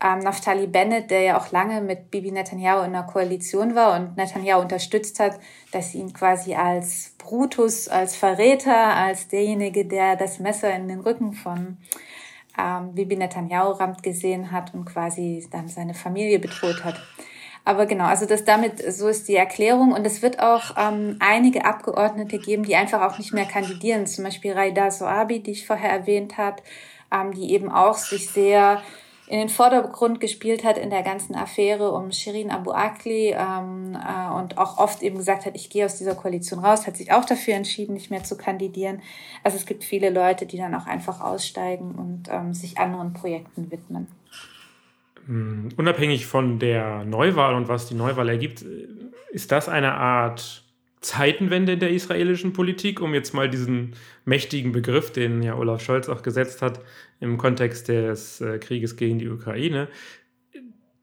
[0.02, 4.16] ähm, Naftali Bennett, der ja auch lange mit Bibi Netanyahu in einer Koalition war und
[4.16, 5.38] Netanyahu unterstützt hat,
[5.72, 11.32] dass ihn quasi als Brutus, als Verräter, als derjenige, der das Messer in den Rücken
[11.32, 11.78] von
[12.56, 17.00] ähm, Bibi Netanyahu rammt, gesehen hat und quasi dann seine Familie bedroht hat.
[17.64, 19.92] Aber genau, also das damit, so ist die Erklärung.
[19.92, 24.06] Und es wird auch ähm, einige Abgeordnete geben, die einfach auch nicht mehr kandidieren.
[24.06, 26.62] Zum Beispiel Raida Soabi, die ich vorher erwähnt habe,
[27.12, 28.80] ähm, die eben auch sich sehr
[29.28, 34.32] in den Vordergrund gespielt hat in der ganzen Affäre um Shirin Abu Akli ähm, äh,
[34.34, 37.26] und auch oft eben gesagt hat, ich gehe aus dieser Koalition raus, hat sich auch
[37.26, 39.02] dafür entschieden, nicht mehr zu kandidieren.
[39.44, 43.70] Also es gibt viele Leute, die dann auch einfach aussteigen und ähm, sich anderen Projekten
[43.70, 44.06] widmen.
[45.26, 48.64] Hm, unabhängig von der Neuwahl und was die Neuwahl ergibt,
[49.30, 50.64] ist das eine Art
[51.00, 53.94] Zeitenwende in der israelischen Politik, um jetzt mal diesen
[54.24, 56.80] mächtigen Begriff, den ja Olaf Scholz auch gesetzt hat,
[57.20, 59.88] im Kontext des äh, Krieges gegen die Ukraine.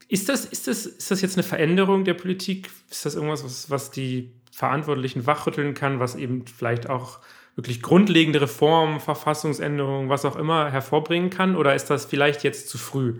[0.07, 2.69] Ist das, ist, das, ist das jetzt eine Veränderung der Politik?
[2.89, 7.19] Ist das irgendwas, was, was die Verantwortlichen wachrütteln kann, was eben vielleicht auch
[7.55, 11.55] wirklich grundlegende Reformen, Verfassungsänderungen, was auch immer hervorbringen kann?
[11.55, 13.15] Oder ist das vielleicht jetzt zu früh?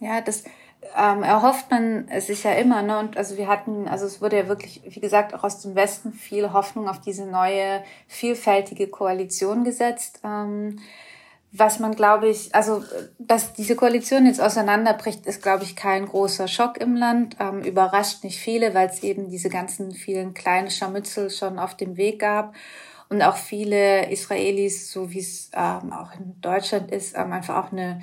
[0.00, 0.44] Ja, das,
[0.96, 2.98] ähm, erhofft man sich ja immer, ne?
[2.98, 6.12] Und also wir hatten, also es wurde ja wirklich, wie gesagt, auch aus dem Westen
[6.12, 10.20] viel Hoffnung auf diese neue, vielfältige Koalition gesetzt.
[10.24, 10.78] Ähm,
[11.52, 12.84] was man, glaube ich, also
[13.18, 17.36] dass diese Koalition jetzt auseinanderbricht, ist, glaube ich, kein großer Schock im Land.
[17.40, 21.96] Ähm, überrascht nicht viele, weil es eben diese ganzen vielen kleinen Scharmützel schon auf dem
[21.96, 22.54] Weg gab.
[23.08, 27.72] Und auch viele Israelis, so wie es ähm, auch in Deutschland ist, ähm, einfach auch
[27.72, 28.00] eine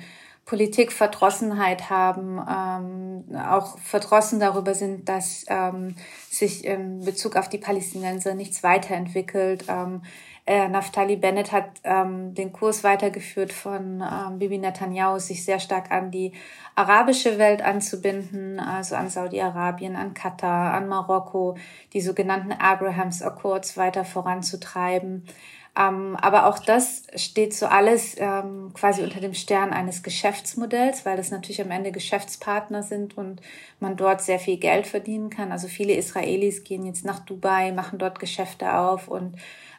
[0.48, 5.94] Politikverdrossenheit haben, ähm, auch verdrossen darüber sind, dass ähm,
[6.30, 9.66] sich in Bezug auf die Palästinenser nichts weiterentwickelt.
[9.68, 10.00] Ähm,
[10.46, 15.90] äh, Naftali Bennett hat ähm, den Kurs weitergeführt von ähm, Bibi Netanyahu, sich sehr stark
[15.90, 16.32] an die
[16.74, 21.58] arabische Welt anzubinden, also an Saudi-Arabien, an Katar, an Marokko,
[21.92, 25.26] die sogenannten Abrahams Accords weiter voranzutreiben.
[25.78, 31.16] Ähm, aber auch das steht so alles ähm, quasi unter dem Stern eines Geschäftsmodells, weil
[31.16, 33.40] das natürlich am Ende Geschäftspartner sind und
[33.78, 35.52] man dort sehr viel Geld verdienen kann.
[35.52, 39.36] Also viele Israelis gehen jetzt nach Dubai, machen dort Geschäfte auf und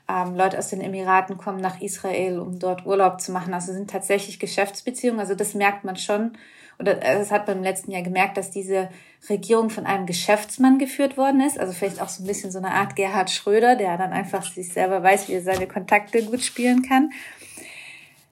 [0.08, 3.54] ähm, Leute aus den Emiraten kommen nach Israel, um dort Urlaub zu machen.
[3.54, 5.20] Also sind tatsächlich Geschäftsbeziehungen.
[5.20, 6.38] Also das merkt man schon.
[6.80, 8.88] oder äh, das hat man im letzten Jahr gemerkt, dass diese
[9.28, 11.59] Regierung von einem Geschäftsmann geführt worden ist.
[11.59, 14.72] Also vielleicht auch so ein bisschen so eine Art Gerhard Schröder, der dann einfach sich
[14.72, 17.11] selber weiß, wie er seine Kontakte gut spielen kann.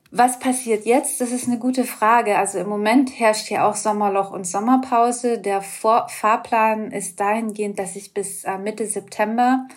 [0.10, 1.20] Was passiert jetzt?
[1.20, 2.38] Das ist eine gute Frage.
[2.38, 5.38] Also im Moment herrscht hier auch Sommerloch und Sommerpause.
[5.38, 9.68] Der Vor Fahrplan ist dahingehend, dass sich bis äh, Mitte September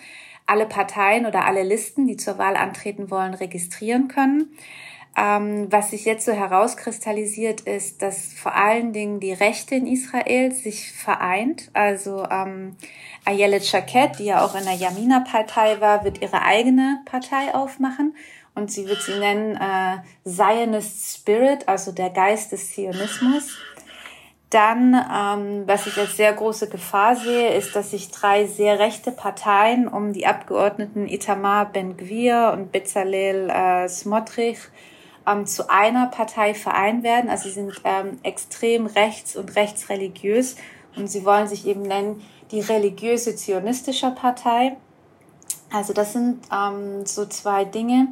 [0.46, 4.56] alle Parteien oder alle Listen, die zur Wahl antreten wollen, registrieren können.
[5.16, 10.52] Ähm, was sich jetzt so herauskristallisiert, ist, dass vor allen Dingen die Rechte in Israel
[10.52, 11.70] sich vereint.
[11.72, 12.76] Also ähm,
[13.24, 18.14] Ayelet Shaked, die ja auch in der Yamina-Partei war, wird ihre eigene Partei aufmachen
[18.54, 19.98] und sie wird sie nennen äh,
[20.28, 23.58] Zionist Spirit, also der Geist des Zionismus.
[24.50, 29.12] Dann, ähm, was ich als sehr große Gefahr sehe, ist, dass sich drei sehr rechte
[29.12, 34.58] Parteien um die Abgeordneten Itamar Ben-Gvir und Bezalel äh, Smotrich
[35.31, 37.31] ähm, zu einer Partei vereinen werden.
[37.31, 40.57] Also sie sind ähm, extrem rechts und rechtsreligiös
[40.97, 44.76] und sie wollen sich eben nennen die religiöse zionistische Partei.
[45.72, 48.09] Also das sind ähm, so zwei Dinge.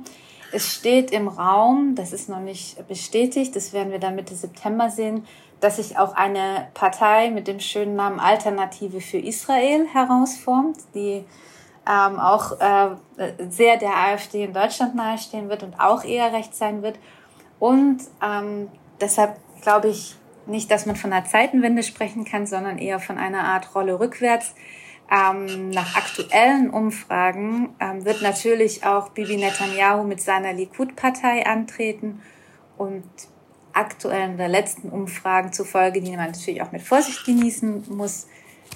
[0.53, 4.89] Es steht im Raum, das ist noch nicht bestätigt, das werden wir dann Mitte September
[4.89, 5.27] sehen,
[5.61, 11.25] dass sich auch eine Partei mit dem schönen Namen Alternative für Israel herausformt, die
[11.89, 12.91] ähm, auch äh,
[13.49, 16.99] sehr der AfD in Deutschland nahestehen wird und auch eher rechts sein wird.
[17.59, 18.69] Und ähm,
[19.01, 20.17] deshalb glaube ich
[20.47, 24.55] nicht, dass man von einer Zeitenwende sprechen kann, sondern eher von einer Art Rolle rückwärts.
[25.11, 32.21] Ähm, nach aktuellen Umfragen ähm, wird natürlich auch Bibi Netanyahu mit seiner Likud-Partei antreten
[32.77, 33.05] und
[33.73, 38.27] aktuellen oder letzten Umfragen zufolge, die man natürlich auch mit Vorsicht genießen muss,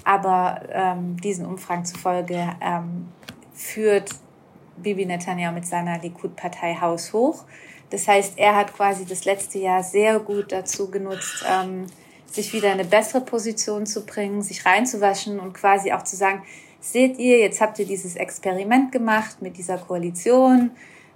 [0.03, 3.07] aber ähm, diesen Umfragen zufolge ähm,
[3.53, 4.09] führt
[4.77, 7.43] Bibi Netanyahu mit seiner Likud-Partei haushoch.
[7.89, 11.85] Das heißt, er hat quasi das letzte Jahr sehr gut dazu genutzt, ähm,
[12.25, 16.41] sich wieder in eine bessere Position zu bringen, sich reinzuwaschen und quasi auch zu sagen,
[16.79, 20.71] seht ihr, jetzt habt ihr dieses Experiment gemacht mit dieser Koalition,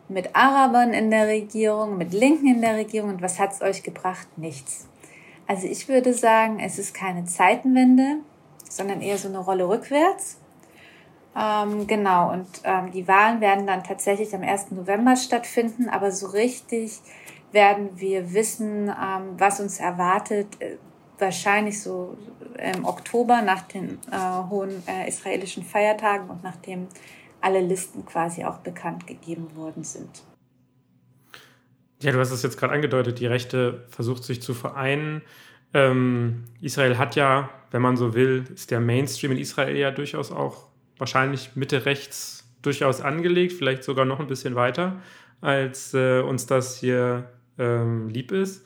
[0.07, 4.27] mit Arabern in der Regierung, mit Linken in der Regierung und was hat's euch gebracht?
[4.37, 4.87] Nichts.
[5.47, 8.17] Also ich würde sagen, es ist keine Zeitenwende,
[8.69, 10.37] sondern eher so eine Rolle rückwärts.
[11.35, 14.71] Ähm, genau, und ähm, die Wahlen werden dann tatsächlich am 1.
[14.71, 16.99] November stattfinden, aber so richtig
[17.51, 20.77] werden wir wissen, ähm, was uns erwartet, äh,
[21.19, 22.17] wahrscheinlich so
[22.57, 26.87] im Oktober nach den äh, hohen äh, israelischen Feiertagen und nachdem
[27.41, 30.23] alle Listen quasi auch bekannt gegeben worden sind.
[32.01, 35.21] Ja, du hast es jetzt gerade angedeutet, die Rechte versucht sich zu vereinen.
[35.73, 40.31] Ähm, Israel hat ja, wenn man so will, ist der Mainstream in Israel ja durchaus
[40.31, 45.01] auch wahrscheinlich Mitte rechts durchaus angelegt, vielleicht sogar noch ein bisschen weiter,
[45.41, 48.65] als äh, uns das hier ähm, lieb ist.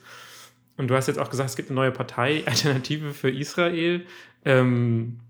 [0.76, 4.06] Und du hast jetzt auch gesagt, es gibt eine neue Partei, Alternative für Israel.
[4.44, 5.20] Ähm,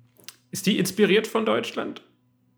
[0.51, 2.03] ist die inspiriert von Deutschland?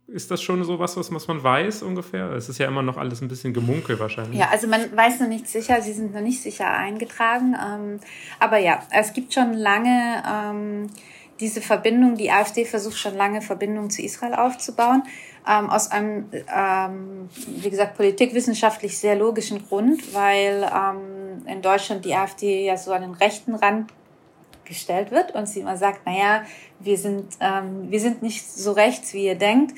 [0.06, 2.30] Ist das schon so was, was man weiß ungefähr?
[2.32, 4.38] Es ist ja immer noch alles ein bisschen gemunkel wahrscheinlich.
[4.38, 7.54] Ja, also man weiß noch nicht sicher, sie sind noch nicht sicher eingetragen.
[7.54, 8.00] Ähm,
[8.38, 10.90] aber ja, es gibt schon lange ähm,
[11.40, 15.04] diese Verbindung, die AfD versucht schon lange Verbindungen zu Israel aufzubauen.
[15.48, 22.14] Ähm, aus einem, ähm, wie gesagt, politikwissenschaftlich sehr logischen Grund, weil ähm, in Deutschland die
[22.14, 23.90] AfD ja so an den rechten Rand
[24.64, 26.44] gestellt wird und sie immer sagt, naja,
[26.80, 29.76] wir sind, ähm, wir sind nicht so rechts, wie ihr denkt.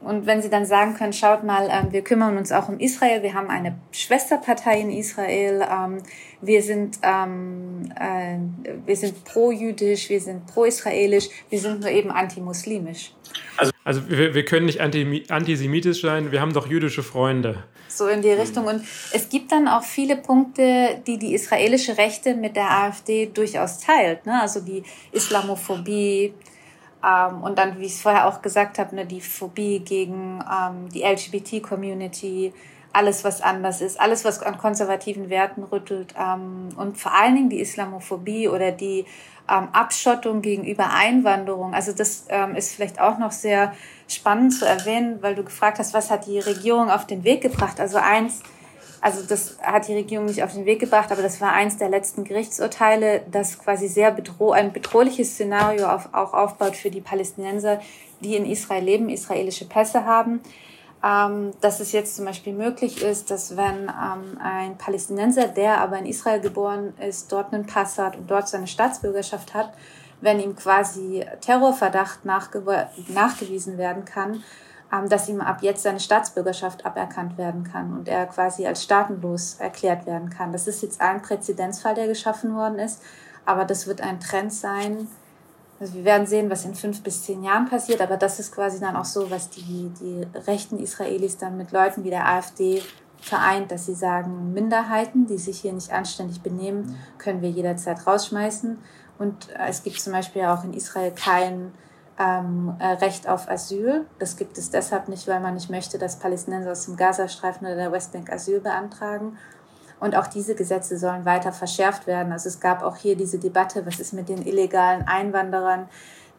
[0.00, 3.22] Und wenn sie dann sagen können, schaut mal, ähm, wir kümmern uns auch um Israel,
[3.22, 5.98] wir haben eine Schwesterpartei in Israel, ähm,
[6.40, 8.38] wir sind, ähm, äh,
[8.86, 13.12] wir sind pro-jüdisch, wir sind pro-israelisch, wir sind nur eben antimuslimisch.
[13.56, 17.64] Also, also wir, wir können nicht anti, antisemitisch sein, wir haben doch jüdische Freunde.
[17.88, 18.66] So in die Richtung.
[18.66, 18.82] Und
[19.12, 24.26] es gibt dann auch viele Punkte, die die israelische Rechte mit der AfD durchaus teilt.
[24.26, 24.40] Ne?
[24.40, 26.32] Also die Islamophobie,
[27.04, 30.88] ähm, und dann, wie ich es vorher auch gesagt habe, ne, die Phobie gegen ähm,
[30.88, 32.52] die LGBT-Community,
[32.92, 37.50] alles, was anders ist, alles, was an konservativen Werten rüttelt ähm, und vor allen Dingen
[37.50, 39.04] die Islamophobie oder die
[39.48, 41.74] ähm, Abschottung gegenüber Einwanderung.
[41.74, 43.72] Also das ähm, ist vielleicht auch noch sehr
[44.08, 47.80] spannend zu erwähnen, weil du gefragt hast, was hat die Regierung auf den Weg gebracht.
[47.80, 48.42] Also eins,
[49.00, 51.88] also das hat die Regierung nicht auf den Weg gebracht, aber das war eins der
[51.88, 57.80] letzten Gerichtsurteile, das quasi sehr bedroh ein bedrohliches Szenario auf, auch aufbaut für die Palästinenser,
[58.20, 60.40] die in Israel leben, israelische Pässe haben.
[61.00, 65.96] Ähm, dass es jetzt zum Beispiel möglich ist, dass wenn ähm, ein Palästinenser, der aber
[65.98, 69.72] in Israel geboren ist, dort einen Pass hat und dort seine Staatsbürgerschaft hat,
[70.20, 74.42] wenn ihm quasi Terrorverdacht nachgewiesen werden kann,
[75.08, 80.06] dass ihm ab jetzt seine Staatsbürgerschaft aberkannt werden kann und er quasi als staatenlos erklärt
[80.06, 80.52] werden kann.
[80.52, 83.02] Das ist jetzt ein Präzedenzfall, der geschaffen worden ist.
[83.44, 85.08] Aber das wird ein Trend sein.
[85.80, 88.80] Also wir werden sehen, was in fünf bis zehn Jahren passiert, aber das ist quasi
[88.80, 92.82] dann auch so, was die, die rechten Israelis dann mit Leuten wie der AfD
[93.20, 98.78] vereint, dass sie sagen, Minderheiten, die sich hier nicht anständig benehmen, können wir jederzeit rausschmeißen.
[99.18, 101.72] Und äh, es gibt zum Beispiel auch in Israel kein
[102.18, 104.06] ähm, äh, Recht auf Asyl.
[104.18, 107.76] Das gibt es deshalb nicht, weil man nicht möchte, dass Palästinenser aus dem Gazastreifen oder
[107.76, 109.38] der Westbank Asyl beantragen.
[110.00, 112.32] Und auch diese Gesetze sollen weiter verschärft werden.
[112.32, 115.88] Also es gab auch hier diese Debatte, was ist mit den illegalen Einwanderern,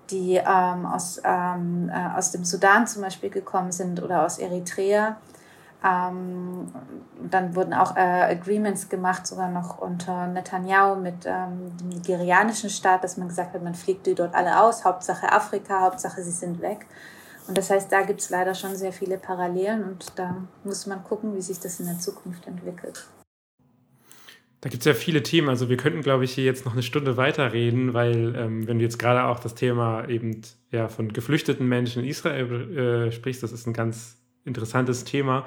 [0.10, 5.18] die ähm, aus, ähm, äh, aus dem Sudan zum Beispiel gekommen sind oder aus Eritrea
[5.84, 6.72] ähm,
[7.30, 13.04] dann wurden auch äh, Agreements gemacht, sogar noch unter Netanyahu mit ähm, dem nigerianischen Staat,
[13.04, 16.62] dass man gesagt hat, man fliegt die dort alle aus, Hauptsache Afrika, Hauptsache sie sind
[16.62, 16.86] weg.
[17.48, 21.04] Und das heißt, da gibt es leider schon sehr viele Parallelen und da muss man
[21.04, 23.08] gucken, wie sich das in der Zukunft entwickelt.
[24.62, 25.48] Da gibt es ja viele Themen.
[25.48, 28.84] Also wir könnten, glaube ich, hier jetzt noch eine Stunde weiterreden, weil ähm, wenn du
[28.84, 33.54] jetzt gerade auch das Thema eben ja, von geflüchteten Menschen in Israel äh, sprichst, das
[33.54, 35.46] ist ein ganz interessantes Thema,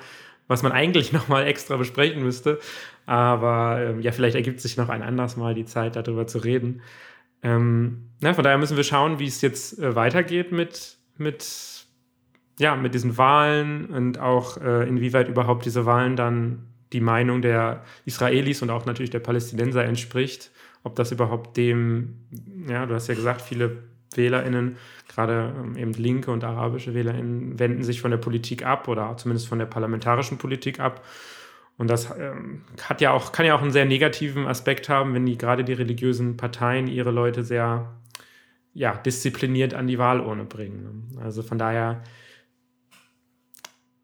[0.49, 2.59] was man eigentlich nochmal extra besprechen müsste.
[3.07, 6.83] Aber ähm, ja, vielleicht ergibt sich noch ein anderes Mal die Zeit, darüber zu reden.
[7.43, 11.87] Ähm, na, von daher müssen wir schauen, wie es jetzt äh, weitergeht mit, mit,
[12.59, 17.83] ja, mit diesen Wahlen und auch äh, inwieweit überhaupt diese Wahlen dann die Meinung der
[18.05, 20.51] Israelis und auch natürlich der Palästinenser entspricht.
[20.85, 22.17] Ob das überhaupt dem,
[22.69, 23.83] ja, du hast ja gesagt, viele
[24.17, 24.77] WählerInnen,
[25.09, 29.49] gerade ähm, eben linke und arabische WählerInnen, wenden sich von der Politik ab oder zumindest
[29.49, 31.05] von der parlamentarischen Politik ab.
[31.79, 35.27] Und das ähm, hat ja auch, kann ja auch einen sehr negativen Aspekt haben, wenn
[35.27, 37.93] die gerade die religiösen Parteien ihre Leute sehr
[38.75, 41.11] ja, diszipliniert an die Wahlurne bringen.
[41.15, 41.23] Ne?
[41.23, 42.03] Also von daher,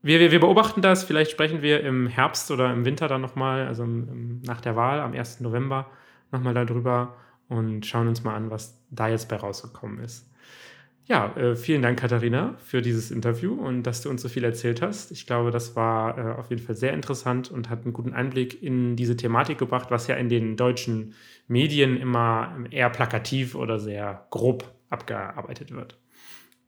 [0.02, 3.66] wir, wir, wir beobachten das, vielleicht sprechen wir im Herbst oder im Winter dann nochmal,
[3.66, 5.40] also im, nach der Wahl am 1.
[5.40, 5.90] November
[6.30, 7.16] nochmal darüber
[7.48, 10.28] und schauen uns mal an, was da jetzt bei rausgekommen ist.
[11.08, 14.82] Ja, äh, vielen Dank, Katharina, für dieses Interview und dass du uns so viel erzählt
[14.82, 15.10] hast.
[15.10, 18.62] Ich glaube, das war äh, auf jeden Fall sehr interessant und hat einen guten Einblick
[18.62, 21.14] in diese Thematik gebracht, was ja in den deutschen
[21.46, 25.98] Medien immer eher plakativ oder sehr grob abgearbeitet wird.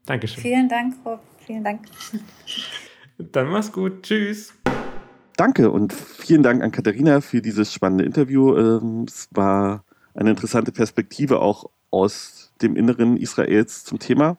[0.06, 0.42] Dankeschön.
[0.42, 1.20] Vielen Dank, Rob.
[1.44, 1.82] Vielen Dank.
[3.18, 4.04] Dann mach's gut.
[4.04, 4.54] Tschüss.
[5.36, 8.56] Danke und vielen Dank an Katharina für dieses spannende Interview.
[8.56, 9.84] Ähm, es war
[10.14, 14.36] eine interessante Perspektive auch aus dem Inneren Israels zum Thema.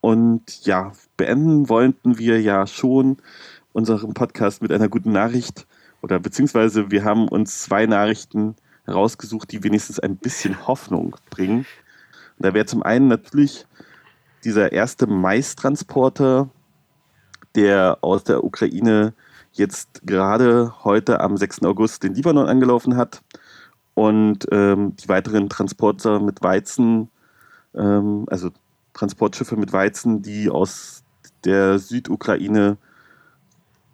[0.00, 3.18] Und ja, beenden wollten wir ja schon
[3.72, 5.66] unseren Podcast mit einer guten Nachricht
[6.02, 8.54] oder beziehungsweise wir haben uns zwei Nachrichten
[8.84, 11.66] herausgesucht, die wenigstens ein bisschen Hoffnung bringen.
[12.38, 13.66] Und da wäre zum einen natürlich
[14.44, 16.48] dieser erste Maistransporter,
[17.54, 19.14] der aus der Ukraine
[19.52, 21.62] jetzt gerade heute am 6.
[21.64, 23.22] August den Libanon angelaufen hat
[23.96, 27.08] und ähm, die weiteren Transporter mit Weizen,
[27.74, 28.50] ähm, also
[28.92, 31.02] Transportschiffe mit Weizen, die aus
[31.44, 32.76] der Südukraine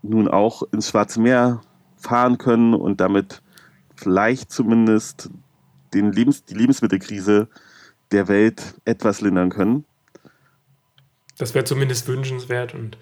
[0.03, 1.61] nun auch ins Schwarze Meer
[1.97, 3.43] fahren können und damit
[3.95, 5.31] vielleicht zumindest
[5.95, 7.47] den Lebens die Lebensmittelkrise
[8.11, 9.85] der Welt etwas lindern können.
[11.39, 12.99] Das wäre zumindest wünschenswert und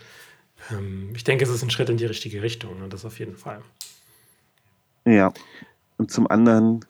[0.71, 3.39] ähm, ich denke, es ist ein Schritt in die richtige Richtung, ne, das auf jeden
[3.39, 3.63] Fall.
[5.07, 5.33] Ja,
[5.97, 6.85] und zum anderen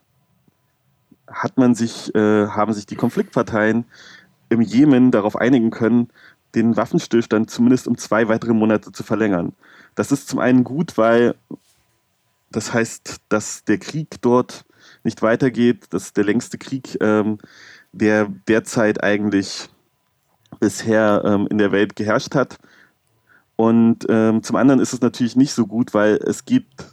[1.30, 3.84] hat man sich, äh, haben sich die Konfliktparteien
[4.48, 6.08] im Jemen darauf einigen können,
[6.54, 9.52] den Waffenstillstand zumindest um zwei weitere Monate zu verlängern.
[9.94, 11.34] Das ist zum einen gut, weil
[12.50, 14.64] das heißt, dass der Krieg dort
[15.04, 15.86] nicht weitergeht.
[15.90, 17.38] Das ist der längste Krieg, ähm,
[17.92, 19.68] der derzeit eigentlich
[20.58, 22.58] bisher ähm, in der Welt geherrscht hat.
[23.56, 26.89] Und ähm, zum anderen ist es natürlich nicht so gut, weil es gibt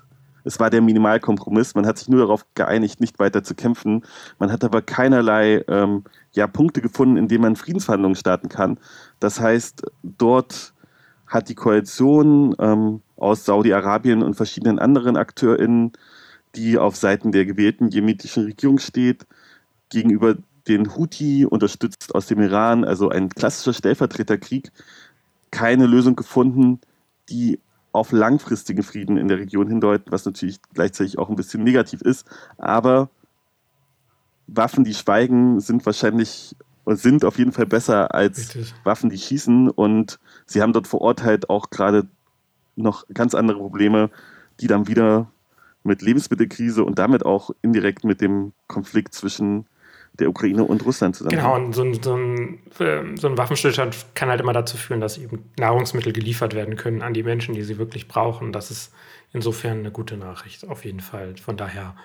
[0.47, 1.75] es war der Minimalkompromiss.
[1.75, 4.03] Man hat sich nur darauf geeinigt, nicht weiter zu kämpfen.
[4.39, 8.79] Man hat aber keinerlei ähm, ja, Punkte gefunden, in denen man Friedensverhandlungen starten kann.
[9.19, 10.73] Das heißt, dort
[11.27, 15.91] hat die Koalition ähm, aus Saudi-Arabien und verschiedenen anderen AkteurInnen,
[16.55, 19.27] die auf Seiten der gewählten jemenitischen Regierung steht,
[19.89, 20.37] gegenüber
[20.67, 24.71] den Houthi, unterstützt aus dem Iran, also ein klassischer Stellvertreterkrieg,
[25.51, 26.79] keine Lösung gefunden,
[27.29, 27.59] die
[27.97, 32.27] auf langfristigen Frieden in der Region hindeuten, was natürlich gleichzeitig auch ein bisschen negativ ist.
[32.57, 33.09] Aber
[34.47, 36.55] Waffen, die schweigen, sind wahrscheinlich
[36.95, 38.73] sind auf jeden Fall besser als Richtig.
[38.83, 39.69] Waffen, die schießen.
[39.69, 42.07] Und sie haben dort vor Ort halt auch gerade
[42.75, 44.09] noch ganz andere Probleme,
[44.61, 45.29] die dann wieder
[45.83, 49.65] mit Lebensmittelkrise und damit auch indirekt mit dem Konflikt zwischen
[50.19, 51.35] der Ukraine und Russland zusammen.
[51.35, 54.99] Genau, und so ein, so, ein, ähm, so ein Waffenstillstand kann halt immer dazu führen,
[55.01, 58.51] dass eben Nahrungsmittel geliefert werden können an die Menschen, die sie wirklich brauchen.
[58.51, 58.91] Das ist
[59.33, 61.35] insofern eine gute Nachricht, auf jeden Fall.
[61.37, 61.95] Von daher,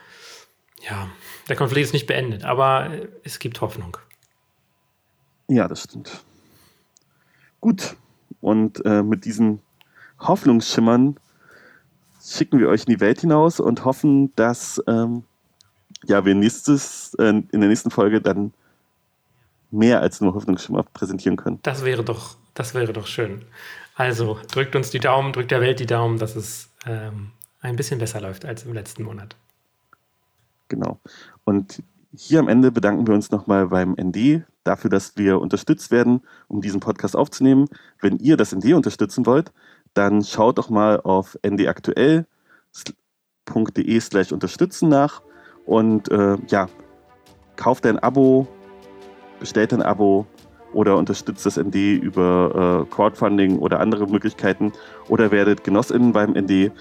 [0.88, 1.08] Ja,
[1.48, 2.90] der Konflikt ist nicht beendet, aber
[3.24, 3.96] es gibt Hoffnung.
[5.48, 6.24] Ja, das stimmt.
[7.60, 7.96] Gut,
[8.40, 9.60] und äh, mit diesen
[10.18, 11.16] Hoffnungsschimmern
[12.24, 15.24] schicken wir euch in die Welt hinaus und hoffen, dass ähm,
[16.06, 18.52] ja, wir nächstes, äh, in der nächsten Folge dann
[19.70, 21.58] mehr als nur Hoffnungsschimmer präsentieren können.
[21.62, 23.44] Das wäre doch, das wäre doch schön.
[23.94, 27.30] Also drückt uns die Daumen, drückt der Welt die Daumen, dass es ähm,
[27.60, 29.36] ein bisschen besser läuft als im letzten Monat.
[30.68, 30.98] Genau.
[31.44, 31.82] Und
[32.14, 36.60] hier am Ende bedanken wir uns nochmal beim ND dafür, dass wir unterstützt werden, um
[36.60, 37.68] diesen Podcast aufzunehmen.
[38.00, 39.52] Wenn ihr das ND unterstützen wollt,
[39.94, 42.26] dann schaut doch mal auf ndaktuell.de
[44.00, 45.22] slash unterstützen nach
[45.66, 46.68] und äh, ja,
[47.56, 48.46] kauft ein Abo,
[49.40, 50.26] bestellt ein Abo
[50.72, 54.72] oder unterstützt das ND über äh, Crowdfunding oder andere Möglichkeiten
[55.08, 56.72] oder werdet GenossInnen beim ND,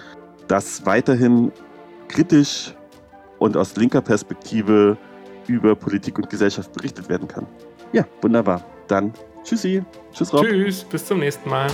[0.47, 1.51] das weiterhin
[2.07, 2.73] kritisch
[3.39, 4.97] und aus linker Perspektive
[5.47, 7.45] über Politik und Gesellschaft berichtet werden kann.
[7.91, 8.63] Ja, wunderbar.
[8.88, 9.13] Dann
[9.43, 9.84] tschüssi.
[10.13, 10.45] Tschüss, Rob.
[10.45, 11.67] Tschüss, bis zum nächsten Mal.